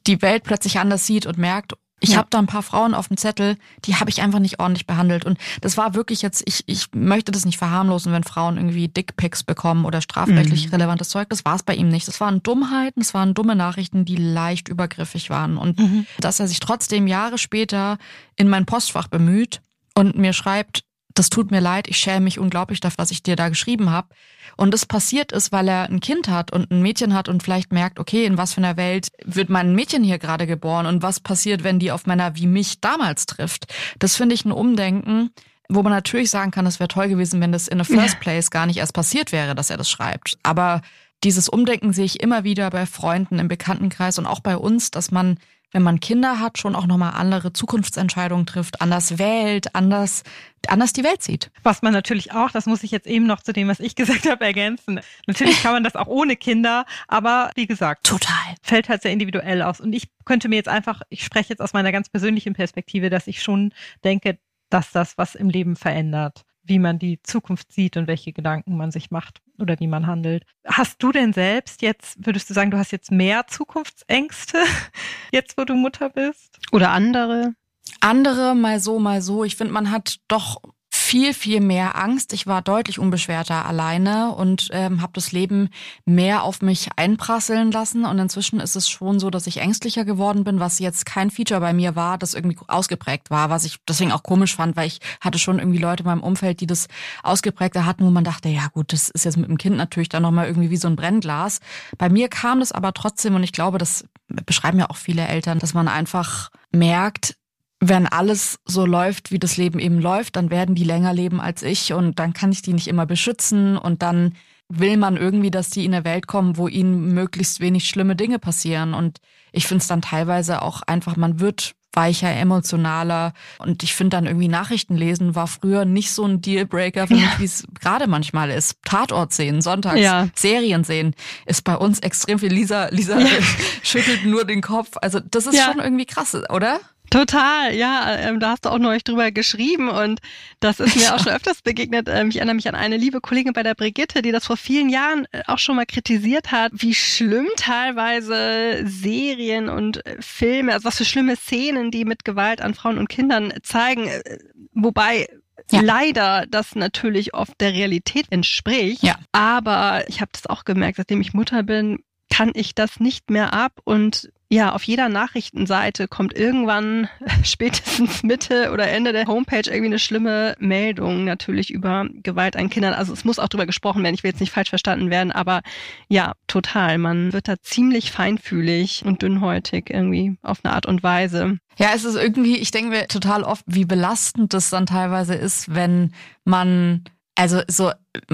[0.08, 2.18] die Welt plötzlich anders sieht und merkt, ich ja.
[2.18, 5.24] habe da ein paar Frauen auf dem Zettel, die habe ich einfach nicht ordentlich behandelt.
[5.24, 9.42] Und das war wirklich jetzt, ich, ich möchte das nicht verharmlosen, wenn Frauen irgendwie Dickpics
[9.42, 10.72] bekommen oder strafrechtlich mhm.
[10.72, 11.28] relevantes Zeug.
[11.28, 12.06] Das war es bei ihm nicht.
[12.06, 15.56] Das waren Dummheiten, es waren dumme Nachrichten, die leicht übergriffig waren.
[15.56, 16.06] Und mhm.
[16.20, 17.98] dass er sich trotzdem Jahre später
[18.36, 19.60] in mein Postfach bemüht
[19.94, 20.84] und mir schreibt,
[21.18, 24.08] das tut mir leid, ich schäme mich unglaublich dafür, was ich dir da geschrieben habe.
[24.56, 27.72] Und das passiert ist, weil er ein Kind hat und ein Mädchen hat und vielleicht
[27.72, 31.20] merkt, okay, in was für einer Welt wird mein Mädchen hier gerade geboren und was
[31.20, 33.72] passiert, wenn die auf Männer wie mich damals trifft.
[33.98, 35.30] Das finde ich ein Umdenken,
[35.68, 38.50] wo man natürlich sagen kann, es wäre toll gewesen, wenn das in the first place
[38.50, 40.38] gar nicht erst passiert wäre, dass er das schreibt.
[40.42, 40.82] Aber
[41.24, 45.10] dieses Umdenken sehe ich immer wieder bei Freunden im Bekanntenkreis und auch bei uns, dass
[45.10, 45.38] man
[45.72, 50.22] wenn man Kinder hat, schon auch nochmal andere Zukunftsentscheidungen trifft, anders wählt, anders,
[50.66, 51.50] anders die Welt sieht.
[51.62, 54.28] Was man natürlich auch, das muss ich jetzt eben noch zu dem, was ich gesagt
[54.28, 55.00] habe, ergänzen.
[55.26, 59.62] Natürlich kann man das auch ohne Kinder, aber wie gesagt, total fällt halt sehr individuell
[59.62, 59.80] aus.
[59.80, 63.26] Und ich könnte mir jetzt einfach, ich spreche jetzt aus meiner ganz persönlichen Perspektive, dass
[63.26, 63.72] ich schon
[64.04, 64.38] denke,
[64.70, 68.90] dass das was im Leben verändert wie man die Zukunft sieht und welche Gedanken man
[68.90, 70.44] sich macht oder wie man handelt.
[70.66, 74.58] Hast du denn selbst jetzt, würdest du sagen, du hast jetzt mehr Zukunftsängste,
[75.32, 76.58] jetzt wo du Mutter bist?
[76.72, 77.54] Oder andere?
[78.00, 79.44] Andere, mal so, mal so.
[79.44, 80.60] Ich finde, man hat doch
[81.08, 82.34] viel, viel mehr Angst.
[82.34, 85.70] Ich war deutlich unbeschwerter alleine und ähm, habe das Leben
[86.04, 88.04] mehr auf mich einprasseln lassen.
[88.04, 91.60] Und inzwischen ist es schon so, dass ich ängstlicher geworden bin, was jetzt kein Feature
[91.60, 95.00] bei mir war, das irgendwie ausgeprägt war, was ich deswegen auch komisch fand, weil ich
[95.22, 96.88] hatte schon irgendwie Leute in meinem Umfeld, die das
[97.22, 100.22] ausgeprägter hatten, wo man dachte, ja gut, das ist jetzt mit dem Kind natürlich dann
[100.22, 101.60] nochmal irgendwie wie so ein Brennglas.
[101.96, 104.04] Bei mir kam das aber trotzdem und ich glaube, das
[104.44, 107.38] beschreiben ja auch viele Eltern, dass man einfach merkt,
[107.80, 111.62] wenn alles so läuft, wie das Leben eben läuft, dann werden die länger leben als
[111.62, 114.34] ich und dann kann ich die nicht immer beschützen und dann
[114.68, 118.38] will man irgendwie, dass die in eine Welt kommen, wo ihnen möglichst wenig schlimme Dinge
[118.38, 118.94] passieren.
[118.94, 119.18] Und
[119.52, 123.32] ich finde es dann teilweise auch einfach, man wird weicher, emotionaler.
[123.58, 127.38] Und ich finde dann irgendwie Nachrichten lesen war früher nicht so ein Dealbreaker für mich,
[127.38, 128.76] wie es gerade manchmal ist.
[128.84, 130.28] Tatort sehen, sonntags, ja.
[130.34, 131.14] Serien sehen,
[131.46, 132.52] ist bei uns extrem viel.
[132.52, 133.26] Lisa, Lisa ja.
[133.82, 134.96] schüttelt nur den Kopf.
[135.00, 136.78] Also das ist schon irgendwie krass, oder?
[137.10, 140.20] Total, ja, ähm, da hast du auch neulich drüber geschrieben und
[140.60, 142.08] das ist mir auch schon öfters begegnet.
[142.10, 144.88] Ähm, ich erinnere mich an eine liebe Kollegin bei der Brigitte, die das vor vielen
[144.90, 150.84] Jahren äh, auch schon mal kritisiert hat, wie schlimm teilweise Serien und äh, Filme, also
[150.84, 154.38] was für schlimme Szenen, die mit Gewalt an Frauen und Kindern zeigen, äh,
[154.74, 155.28] wobei
[155.70, 155.80] ja.
[155.82, 159.02] Leider das natürlich oft der Realität entspricht.
[159.02, 159.16] Ja.
[159.32, 161.98] Aber ich habe das auch gemerkt, seitdem ich Mutter bin,
[162.30, 167.08] kann ich das nicht mehr ab und ja, auf jeder Nachrichtenseite kommt irgendwann
[167.44, 172.94] spätestens Mitte oder Ende der Homepage irgendwie eine schlimme Meldung natürlich über Gewalt an Kindern.
[172.94, 174.14] Also es muss auch drüber gesprochen werden.
[174.14, 175.60] Ich will jetzt nicht falsch verstanden werden, aber
[176.08, 176.96] ja, total.
[176.96, 181.58] Man wird da ziemlich feinfühlig und dünnhäutig irgendwie auf eine Art und Weise.
[181.78, 185.74] Ja, es ist irgendwie, ich denke mir total oft, wie belastend das dann teilweise ist,
[185.74, 187.04] wenn man
[187.38, 187.92] also so,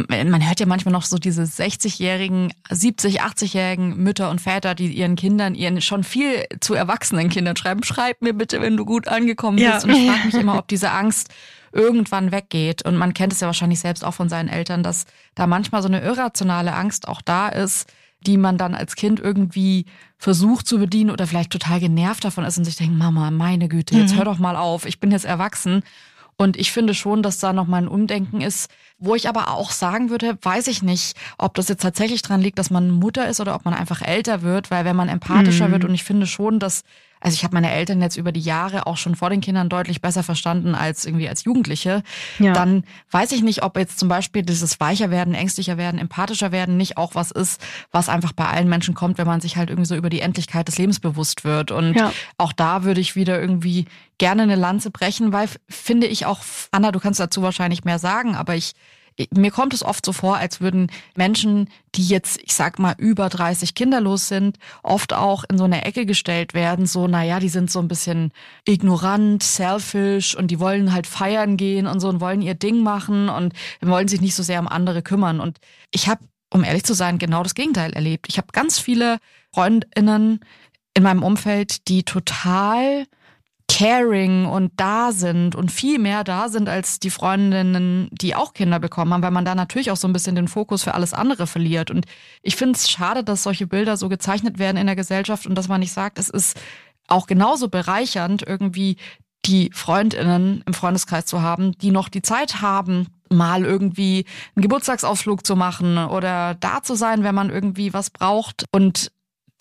[0.08, 5.14] man hört ja manchmal noch so diese 60-jährigen, 70, 80-jährigen Mütter und Väter, die ihren
[5.14, 9.56] Kindern, ihren schon viel zu erwachsenen Kindern schreiben, schreib mir bitte, wenn du gut angekommen
[9.58, 9.68] bist.
[9.68, 9.82] Ja.
[9.82, 11.28] Und ich frage mich immer, ob diese Angst
[11.70, 12.82] irgendwann weggeht.
[12.86, 15.88] Und man kennt es ja wahrscheinlich selbst auch von seinen Eltern, dass da manchmal so
[15.88, 17.92] eine irrationale Angst auch da ist,
[18.26, 19.84] die man dann als Kind irgendwie
[20.16, 23.96] versucht zu bedienen oder vielleicht total genervt davon ist und sich denkt, Mama, meine Güte,
[23.96, 24.16] jetzt mhm.
[24.18, 25.82] hör doch mal auf, ich bin jetzt erwachsen.
[26.36, 28.68] Und ich finde schon, dass da noch mal ein Umdenken ist,
[28.98, 32.58] wo ich aber auch sagen würde, weiß ich nicht, ob das jetzt tatsächlich dran liegt,
[32.58, 35.72] dass man Mutter ist oder ob man einfach älter wird, weil wenn man empathischer mhm.
[35.72, 36.82] wird und ich finde schon, dass
[37.24, 40.02] also ich habe meine Eltern jetzt über die Jahre auch schon vor den Kindern deutlich
[40.02, 42.02] besser verstanden als irgendwie als Jugendliche,
[42.38, 42.52] ja.
[42.52, 46.76] dann weiß ich nicht, ob jetzt zum Beispiel dieses weicher werden, ängstlicher werden, empathischer werden
[46.76, 49.88] nicht auch was ist, was einfach bei allen Menschen kommt, wenn man sich halt irgendwie
[49.88, 51.70] so über die Endlichkeit des Lebens bewusst wird.
[51.70, 52.12] Und ja.
[52.36, 53.86] auch da würde ich wieder irgendwie
[54.18, 56.40] gerne eine Lanze brechen, weil finde ich auch,
[56.72, 58.74] Anna, du kannst dazu wahrscheinlich mehr sagen, aber ich
[59.32, 63.28] mir kommt es oft so vor, als würden Menschen, die jetzt, ich sag mal, über
[63.28, 67.70] 30 kinderlos sind, oft auch in so eine Ecke gestellt werden, so, naja, die sind
[67.70, 68.32] so ein bisschen
[68.66, 73.28] ignorant, selfish und die wollen halt feiern gehen und so und wollen ihr Ding machen
[73.28, 75.40] und wollen sich nicht so sehr um andere kümmern.
[75.40, 75.58] Und
[75.92, 78.26] ich habe, um ehrlich zu sein, genau das Gegenteil erlebt.
[78.28, 79.18] Ich habe ganz viele
[79.52, 80.40] Freundinnen
[80.94, 83.06] in meinem Umfeld, die total
[83.68, 88.78] caring und da sind und viel mehr da sind als die Freundinnen, die auch Kinder
[88.78, 91.46] bekommen haben, weil man da natürlich auch so ein bisschen den Fokus für alles andere
[91.46, 91.90] verliert.
[91.90, 92.06] Und
[92.42, 95.68] ich finde es schade, dass solche Bilder so gezeichnet werden in der Gesellschaft und dass
[95.68, 96.60] man nicht sagt, es ist
[97.08, 98.96] auch genauso bereichernd, irgendwie
[99.44, 105.44] die Freundinnen im Freundeskreis zu haben, die noch die Zeit haben, mal irgendwie einen Geburtstagsausflug
[105.44, 108.64] zu machen oder da zu sein, wenn man irgendwie was braucht.
[108.72, 109.10] Und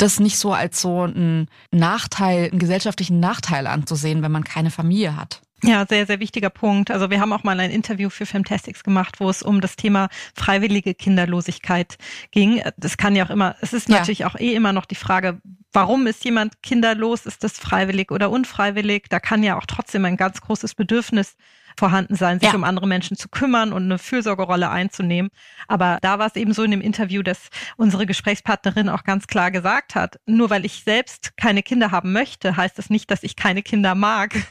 [0.04, 5.16] das nicht so als so einen Nachteil, einen gesellschaftlichen Nachteil anzusehen, wenn man keine Familie
[5.16, 5.42] hat.
[5.64, 6.92] Ja, sehr, sehr wichtiger Punkt.
[6.92, 10.10] Also wir haben auch mal ein Interview für Femtastics gemacht, wo es um das Thema
[10.36, 11.98] freiwillige Kinderlosigkeit
[12.32, 12.62] ging.
[12.76, 14.28] Das kann ja auch immer, es ist natürlich ja.
[14.28, 15.40] auch eh immer noch die Frage,
[15.72, 17.26] warum ist jemand kinderlos?
[17.26, 19.06] Ist das freiwillig oder unfreiwillig?
[19.10, 21.38] Da kann ja auch trotzdem ein ganz großes Bedürfnis
[21.78, 22.56] vorhanden sein, sich ja.
[22.56, 25.32] um andere Menschen zu kümmern und eine Fürsorgerolle einzunehmen.
[25.68, 29.52] Aber da war es eben so in dem Interview, dass unsere Gesprächspartnerin auch ganz klar
[29.52, 33.36] gesagt hat, nur weil ich selbst keine Kinder haben möchte, heißt das nicht, dass ich
[33.36, 34.34] keine Kinder mag.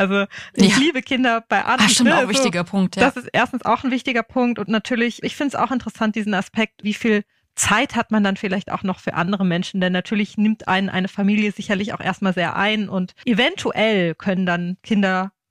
[0.00, 0.78] Also ich ja.
[0.78, 1.80] liebe Kinder bei anderen.
[1.86, 2.94] Ach, stimmt, auch ein wichtiger Punkt.
[2.94, 3.02] Ja.
[3.02, 6.34] Das ist erstens auch ein wichtiger Punkt und natürlich, ich finde es auch interessant, diesen
[6.34, 7.24] Aspekt, wie viel
[7.58, 11.08] Zeit hat man dann vielleicht auch noch für andere Menschen, denn natürlich nimmt einen eine
[11.08, 14.78] Familie sicherlich auch erstmal sehr ein und eventuell können dann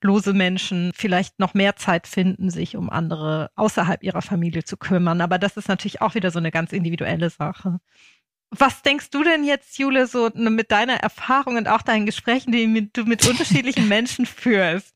[0.02, 5.22] kinderlose Menschen vielleicht noch mehr Zeit finden, sich um andere außerhalb ihrer Familie zu kümmern.
[5.22, 7.80] Aber das ist natürlich auch wieder so eine ganz individuelle Sache.
[8.50, 12.90] Was denkst du denn jetzt, Jule, so mit deiner Erfahrung und auch deinen Gesprächen, die
[12.94, 14.96] du mit unterschiedlichen Menschen führst?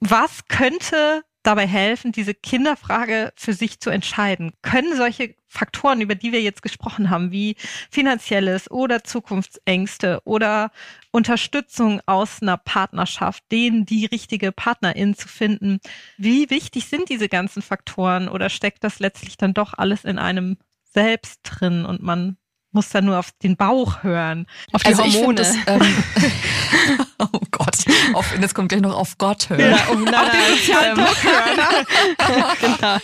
[0.00, 4.52] Was könnte dabei helfen, diese Kinderfrage für sich zu entscheiden?
[4.60, 7.56] Können solche Faktoren, über die wir jetzt gesprochen haben, wie
[7.90, 10.70] finanzielles oder Zukunftsängste oder
[11.12, 15.80] Unterstützung aus einer Partnerschaft, denen die richtige Partnerin zu finden,
[16.18, 20.58] wie wichtig sind diese ganzen Faktoren oder steckt das letztlich dann doch alles in einem
[20.92, 22.36] selbst drin und man
[22.76, 24.46] muss da nur auf den Bauch hören.
[24.72, 25.36] Auf die also Hormone.
[25.36, 25.80] Das, ähm,
[27.18, 27.76] oh Gott,
[28.12, 29.60] auf, jetzt kommt gleich noch auf Gott hören.
[29.60, 32.56] Ja, oh nein, auf den sozialen Druck hören.
[32.78, 32.98] genau.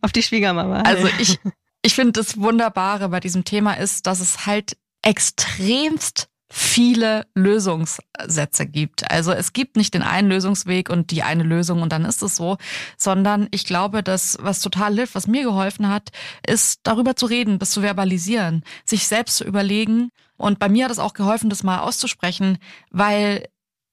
[0.00, 0.82] Auf die Schwiegermama.
[0.82, 1.38] Also ich,
[1.82, 9.10] ich finde das Wunderbare bei diesem Thema ist, dass es halt extremst viele Lösungssätze gibt.
[9.10, 12.36] Also es gibt nicht den einen Lösungsweg und die eine Lösung und dann ist es
[12.36, 12.58] so,
[12.98, 16.10] sondern ich glaube, dass was total hilft, was mir geholfen hat,
[16.46, 20.10] ist darüber zu reden, das zu verbalisieren, sich selbst zu überlegen.
[20.36, 22.58] Und bei mir hat es auch geholfen, das mal auszusprechen,
[22.90, 23.46] weil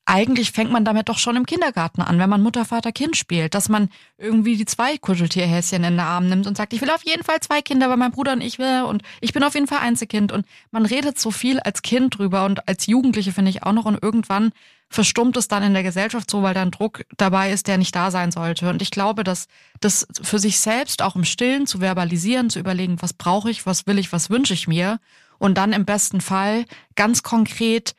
[0.09, 3.53] eigentlich fängt man damit doch schon im Kindergarten an, wenn man Mutter, Vater, Kind spielt,
[3.53, 7.05] dass man irgendwie die zwei Kuscheltierhäschen in den Arm nimmt und sagt, ich will auf
[7.05, 9.67] jeden Fall zwei Kinder, weil mein Bruder und ich will und ich bin auf jeden
[9.67, 13.61] Fall Einzelkind und man redet so viel als Kind drüber und als Jugendliche finde ich
[13.61, 14.51] auch noch und irgendwann
[14.89, 17.95] verstummt es dann in der Gesellschaft so, weil da ein Druck dabei ist, der nicht
[17.95, 18.67] da sein sollte.
[18.67, 19.47] Und ich glaube, dass
[19.79, 23.85] das für sich selbst auch im Stillen zu verbalisieren, zu überlegen, was brauche ich, was
[23.85, 24.99] will ich, was wünsche ich mir
[25.37, 27.93] und dann im besten Fall ganz konkret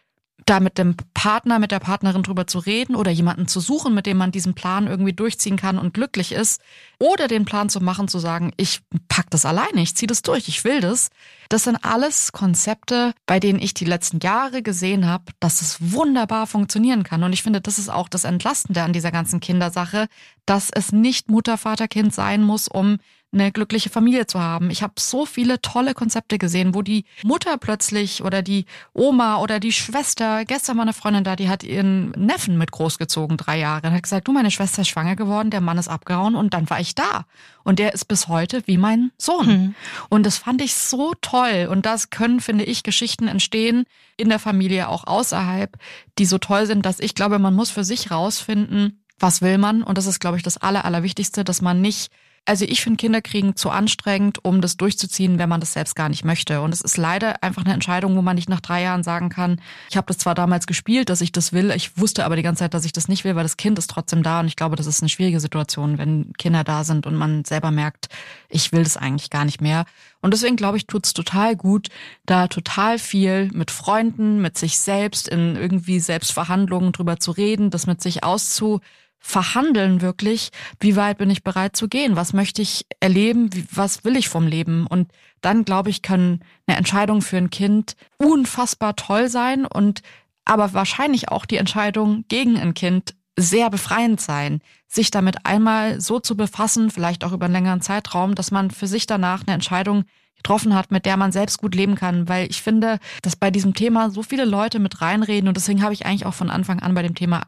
[0.50, 4.06] da mit dem Partner, mit der Partnerin drüber zu reden oder jemanden zu suchen, mit
[4.06, 6.60] dem man diesen Plan irgendwie durchziehen kann und glücklich ist.
[6.98, 10.48] Oder den Plan zu machen, zu sagen, ich pack das alleine, ich ziehe das durch,
[10.48, 11.10] ich will das.
[11.48, 16.48] Das sind alles Konzepte, bei denen ich die letzten Jahre gesehen habe, dass es wunderbar
[16.48, 17.22] funktionieren kann.
[17.22, 20.08] Und ich finde, das ist auch das Entlastende an dieser ganzen Kindersache,
[20.46, 22.98] dass es nicht Mutter, Vater, Kind sein muss, um
[23.32, 24.70] eine glückliche Familie zu haben.
[24.70, 29.60] Ich habe so viele tolle Konzepte gesehen, wo die Mutter plötzlich oder die Oma oder
[29.60, 33.86] die Schwester, gestern war eine Freundin da, die hat ihren Neffen mit großgezogen, drei Jahre,
[33.86, 36.68] und hat gesagt, du, meine Schwester ist schwanger geworden, der Mann ist abgehauen und dann
[36.70, 37.24] war ich da.
[37.62, 39.46] Und der ist bis heute wie mein Sohn.
[39.46, 39.74] Mhm.
[40.08, 41.68] Und das fand ich so toll.
[41.70, 43.84] Und das können, finde ich, Geschichten entstehen
[44.16, 45.76] in der Familie, auch außerhalb,
[46.18, 49.82] die so toll sind, dass ich glaube, man muss für sich rausfinden, was will man.
[49.82, 52.10] Und das ist, glaube ich, das Aller, Allerwichtigste, dass man nicht
[52.46, 56.24] also ich finde Kinderkriegen zu anstrengend, um das durchzuziehen, wenn man das selbst gar nicht
[56.24, 56.62] möchte.
[56.62, 59.60] Und es ist leider einfach eine Entscheidung, wo man nicht nach drei Jahren sagen kann,
[59.88, 62.60] ich habe das zwar damals gespielt, dass ich das will, ich wusste aber die ganze
[62.60, 64.40] Zeit, dass ich das nicht will, weil das Kind ist trotzdem da.
[64.40, 67.70] Und ich glaube, das ist eine schwierige Situation, wenn Kinder da sind und man selber
[67.70, 68.08] merkt,
[68.48, 69.84] ich will das eigentlich gar nicht mehr.
[70.20, 71.88] Und deswegen glaube ich, tut's total gut,
[72.26, 77.86] da total viel mit Freunden, mit sich selbst in irgendwie Selbstverhandlungen drüber zu reden, das
[77.86, 78.80] mit sich auszu
[79.20, 80.50] verhandeln wirklich,
[80.80, 84.46] wie weit bin ich bereit zu gehen, was möchte ich erleben, was will ich vom
[84.46, 84.86] Leben.
[84.86, 85.12] Und
[85.42, 90.02] dann, glaube ich, kann eine Entscheidung für ein Kind unfassbar toll sein und
[90.44, 96.18] aber wahrscheinlich auch die Entscheidung gegen ein Kind sehr befreiend sein, sich damit einmal so
[96.18, 100.04] zu befassen, vielleicht auch über einen längeren Zeitraum, dass man für sich danach eine Entscheidung
[100.36, 102.28] getroffen hat, mit der man selbst gut leben kann.
[102.28, 105.94] Weil ich finde, dass bei diesem Thema so viele Leute mit reinreden und deswegen habe
[105.94, 107.42] ich eigentlich auch von Anfang an bei dem Thema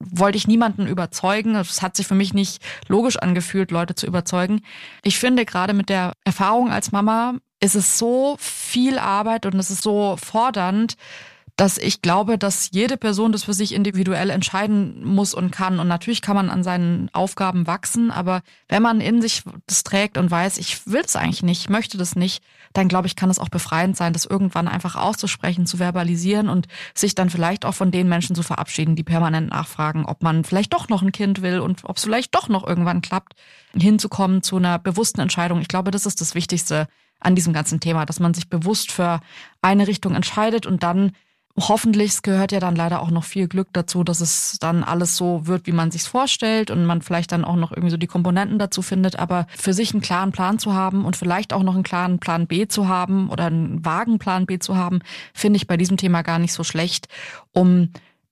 [0.00, 1.54] wollte ich niemanden überzeugen.
[1.54, 4.62] Es hat sich für mich nicht logisch angefühlt, Leute zu überzeugen.
[5.02, 9.70] Ich finde, gerade mit der Erfahrung als Mama ist es so viel Arbeit und es
[9.70, 10.96] ist so fordernd,
[11.56, 15.78] dass ich glaube, dass jede Person das für sich individuell entscheiden muss und kann.
[15.78, 20.16] Und natürlich kann man an seinen Aufgaben wachsen, aber wenn man in sich das trägt
[20.16, 22.42] und weiß, ich will es eigentlich nicht, möchte das nicht,
[22.72, 26.66] dann glaube ich, kann es auch befreiend sein, das irgendwann einfach auszusprechen, zu verbalisieren und
[26.94, 30.72] sich dann vielleicht auch von den Menschen zu verabschieden, die permanent nachfragen, ob man vielleicht
[30.72, 33.34] doch noch ein Kind will und ob es vielleicht doch noch irgendwann klappt,
[33.74, 35.60] hinzukommen zu einer bewussten Entscheidung.
[35.60, 36.86] Ich glaube, das ist das Wichtigste
[37.18, 39.20] an diesem ganzen Thema, dass man sich bewusst für
[39.62, 41.12] eine Richtung entscheidet und dann
[41.68, 45.46] Hoffentlich gehört ja dann leider auch noch viel Glück dazu, dass es dann alles so
[45.46, 48.58] wird, wie man sich vorstellt und man vielleicht dann auch noch irgendwie so die Komponenten
[48.58, 49.18] dazu findet.
[49.18, 52.46] Aber für sich einen klaren Plan zu haben und vielleicht auch noch einen klaren Plan
[52.46, 55.00] B zu haben oder einen vagen Plan B zu haben,
[55.34, 57.08] finde ich bei diesem Thema gar nicht so schlecht,
[57.52, 57.90] um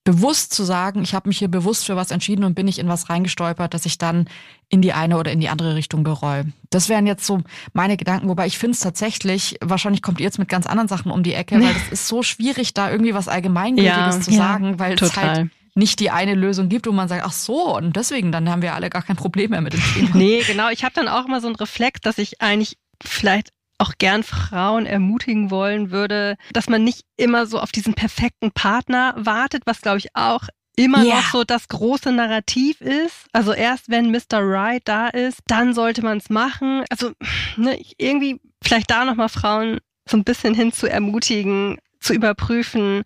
[0.09, 2.89] bewusst zu sagen, ich habe mich hier bewusst für was entschieden und bin ich in
[2.89, 4.27] was reingestolpert, dass ich dann
[4.71, 6.47] in die eine oder in die andere Richtung bereue.
[6.71, 7.43] Das wären jetzt so
[7.75, 11.13] meine Gedanken, wobei ich finde es tatsächlich, wahrscheinlich kommt ihr jetzt mit ganz anderen Sachen
[11.13, 14.39] um die Ecke, weil es ist so schwierig, da irgendwie was Allgemeingültiges ja, zu ja,
[14.39, 15.09] sagen, weil total.
[15.09, 18.49] es halt nicht die eine Lösung gibt, wo man sagt, ach so, und deswegen, dann
[18.49, 20.17] haben wir alle gar kein Problem mehr mit dem Thema.
[20.17, 20.71] Nee, genau.
[20.71, 24.87] Ich habe dann auch immer so einen Reflex, dass ich eigentlich vielleicht auch gern Frauen
[24.87, 29.99] ermutigen wollen würde, dass man nicht immer so auf diesen perfekten Partner wartet, was glaube
[29.99, 30.43] ich auch
[30.77, 31.17] immer yeah.
[31.17, 33.27] noch so das große Narrativ ist.
[33.33, 34.41] Also erst wenn Mr.
[34.41, 36.85] Right da ist, dann sollte man es machen.
[36.89, 37.13] Also
[37.57, 43.03] ne, irgendwie vielleicht da nochmal Frauen so ein bisschen hin zu ermutigen, zu überprüfen,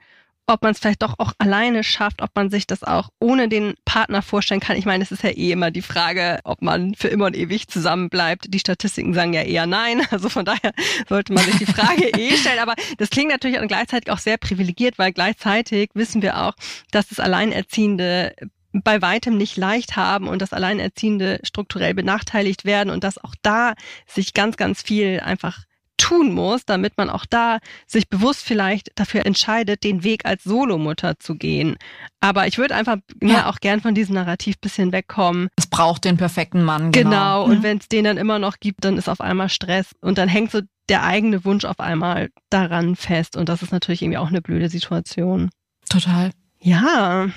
[0.46, 3.74] ob man es vielleicht doch auch alleine schafft, ob man sich das auch ohne den
[3.84, 4.76] Partner vorstellen kann.
[4.76, 7.68] Ich meine, es ist ja eh immer die Frage, ob man für immer und ewig
[7.68, 8.52] zusammen bleibt.
[8.52, 10.02] Die Statistiken sagen ja eher nein.
[10.12, 10.72] Also von daher
[11.08, 12.58] sollte man sich die Frage eh stellen.
[12.58, 16.54] Aber das klingt natürlich auch gleichzeitig auch sehr privilegiert, weil gleichzeitig wissen wir auch,
[16.90, 18.34] dass das Alleinerziehende
[18.72, 23.74] bei weitem nicht leicht haben und dass Alleinerziehende strukturell benachteiligt werden und dass auch da
[24.06, 25.64] sich ganz, ganz viel einfach
[26.02, 31.18] tun muss, damit man auch da sich bewusst vielleicht dafür entscheidet, den Weg als Solomutter
[31.20, 31.76] zu gehen.
[32.20, 33.28] Aber ich würde einfach ja.
[33.28, 35.48] ne, auch gern von diesem Narrativ bisschen wegkommen.
[35.56, 36.90] Es braucht den perfekten Mann.
[36.90, 37.10] Genau.
[37.10, 37.44] genau.
[37.44, 37.62] Und mhm.
[37.62, 40.50] wenn es den dann immer noch gibt, dann ist auf einmal Stress und dann hängt
[40.50, 43.36] so der eigene Wunsch auf einmal daran fest.
[43.36, 45.50] Und das ist natürlich irgendwie auch eine blöde Situation.
[45.88, 46.32] Total.
[46.60, 47.28] Ja.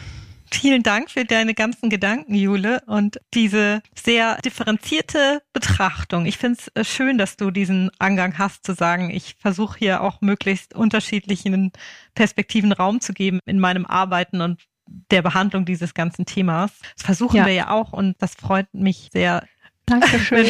[0.52, 6.26] Vielen Dank für deine ganzen Gedanken, Jule, und diese sehr differenzierte Betrachtung.
[6.26, 10.02] Ich finde es äh, schön, dass du diesen Angang hast, zu sagen, ich versuche hier
[10.02, 11.72] auch möglichst unterschiedlichen
[12.14, 14.62] Perspektiven Raum zu geben in meinem Arbeiten und
[15.10, 16.72] der Behandlung dieses ganzen Themas.
[16.96, 17.46] Das versuchen ja.
[17.46, 19.48] wir ja auch und das freut mich sehr,
[19.86, 20.46] Dankeschön.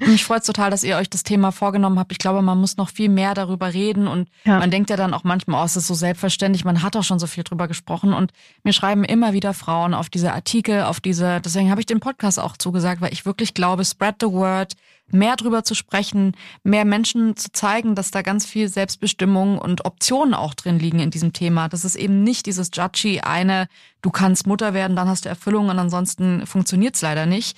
[0.06, 2.12] Mich freut es total, dass ihr euch das Thema vorgenommen habt.
[2.12, 4.58] Ich glaube, man muss noch viel mehr darüber reden und ja.
[4.58, 7.18] man denkt ja dann auch manchmal, oh, es ist so selbstverständlich, man hat doch schon
[7.18, 8.32] so viel drüber gesprochen und
[8.62, 12.38] mir schreiben immer wieder Frauen auf diese Artikel, auf diese, deswegen habe ich den Podcast
[12.38, 14.74] auch zugesagt, weil ich wirklich glaube, spread the word,
[15.10, 20.34] mehr drüber zu sprechen, mehr Menschen zu zeigen, dass da ganz viel Selbstbestimmung und Optionen
[20.34, 21.68] auch drin liegen in diesem Thema.
[21.68, 23.68] Das ist eben nicht dieses judgy eine,
[24.02, 27.56] du kannst Mutter werden, dann hast du Erfüllung und ansonsten funktioniert's leider nicht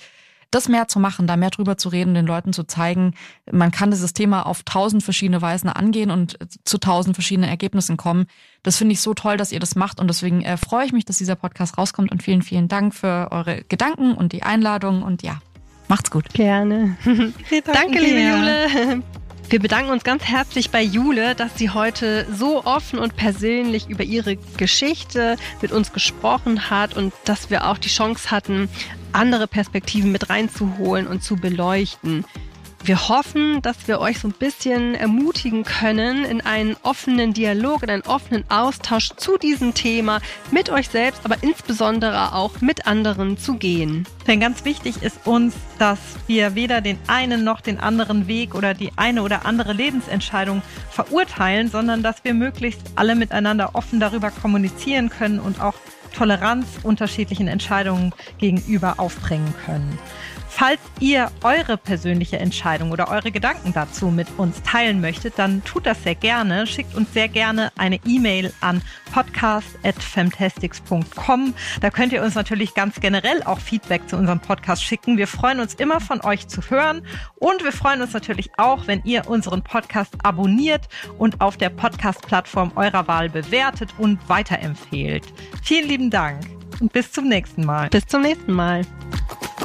[0.53, 3.13] das mehr zu machen, da mehr drüber zu reden, den Leuten zu zeigen,
[3.51, 8.27] man kann dieses Thema auf tausend verschiedene Weisen angehen und zu tausend verschiedenen Ergebnissen kommen.
[8.61, 11.05] Das finde ich so toll, dass ihr das macht und deswegen äh, freue ich mich,
[11.05, 15.23] dass dieser Podcast rauskommt und vielen, vielen Dank für eure Gedanken und die Einladung und
[15.23, 15.41] ja,
[15.87, 16.29] macht's gut.
[16.33, 16.97] Gerne.
[17.03, 19.03] Danke, liebe Jule.
[19.49, 24.03] Wir bedanken uns ganz herzlich bei Jule, dass sie heute so offen und persönlich über
[24.03, 28.69] ihre Geschichte mit uns gesprochen hat und dass wir auch die Chance hatten,
[29.13, 32.25] andere Perspektiven mit reinzuholen und zu beleuchten.
[32.85, 37.89] Wir hoffen, dass wir euch so ein bisschen ermutigen können, in einen offenen Dialog, in
[37.89, 40.19] einen offenen Austausch zu diesem Thema
[40.51, 44.05] mit euch selbst, aber insbesondere auch mit anderen zu gehen.
[44.27, 48.73] Denn ganz wichtig ist uns, dass wir weder den einen noch den anderen Weg oder
[48.73, 50.61] die eine oder andere Lebensentscheidung
[50.91, 55.75] verurteilen, sondern dass wir möglichst alle miteinander offen darüber kommunizieren können und auch
[56.13, 59.99] Toleranz unterschiedlichen Entscheidungen gegenüber aufbringen können.
[60.55, 65.87] Falls ihr eure persönliche Entscheidung oder eure Gedanken dazu mit uns teilen möchtet, dann tut
[65.87, 66.67] das sehr gerne.
[66.67, 71.55] Schickt uns sehr gerne eine E-Mail an podcast.femtastics.com.
[71.81, 75.17] Da könnt ihr uns natürlich ganz generell auch Feedback zu unserem Podcast schicken.
[75.17, 77.01] Wir freuen uns immer von euch zu hören
[77.37, 80.87] und wir freuen uns natürlich auch, wenn ihr unseren Podcast abonniert
[81.17, 85.25] und auf der Podcast-Plattform eurer Wahl bewertet und weiterempfehlt.
[85.63, 86.45] Vielen lieben Dank
[86.79, 87.89] und bis zum nächsten Mal.
[87.89, 88.83] Bis zum nächsten Mal.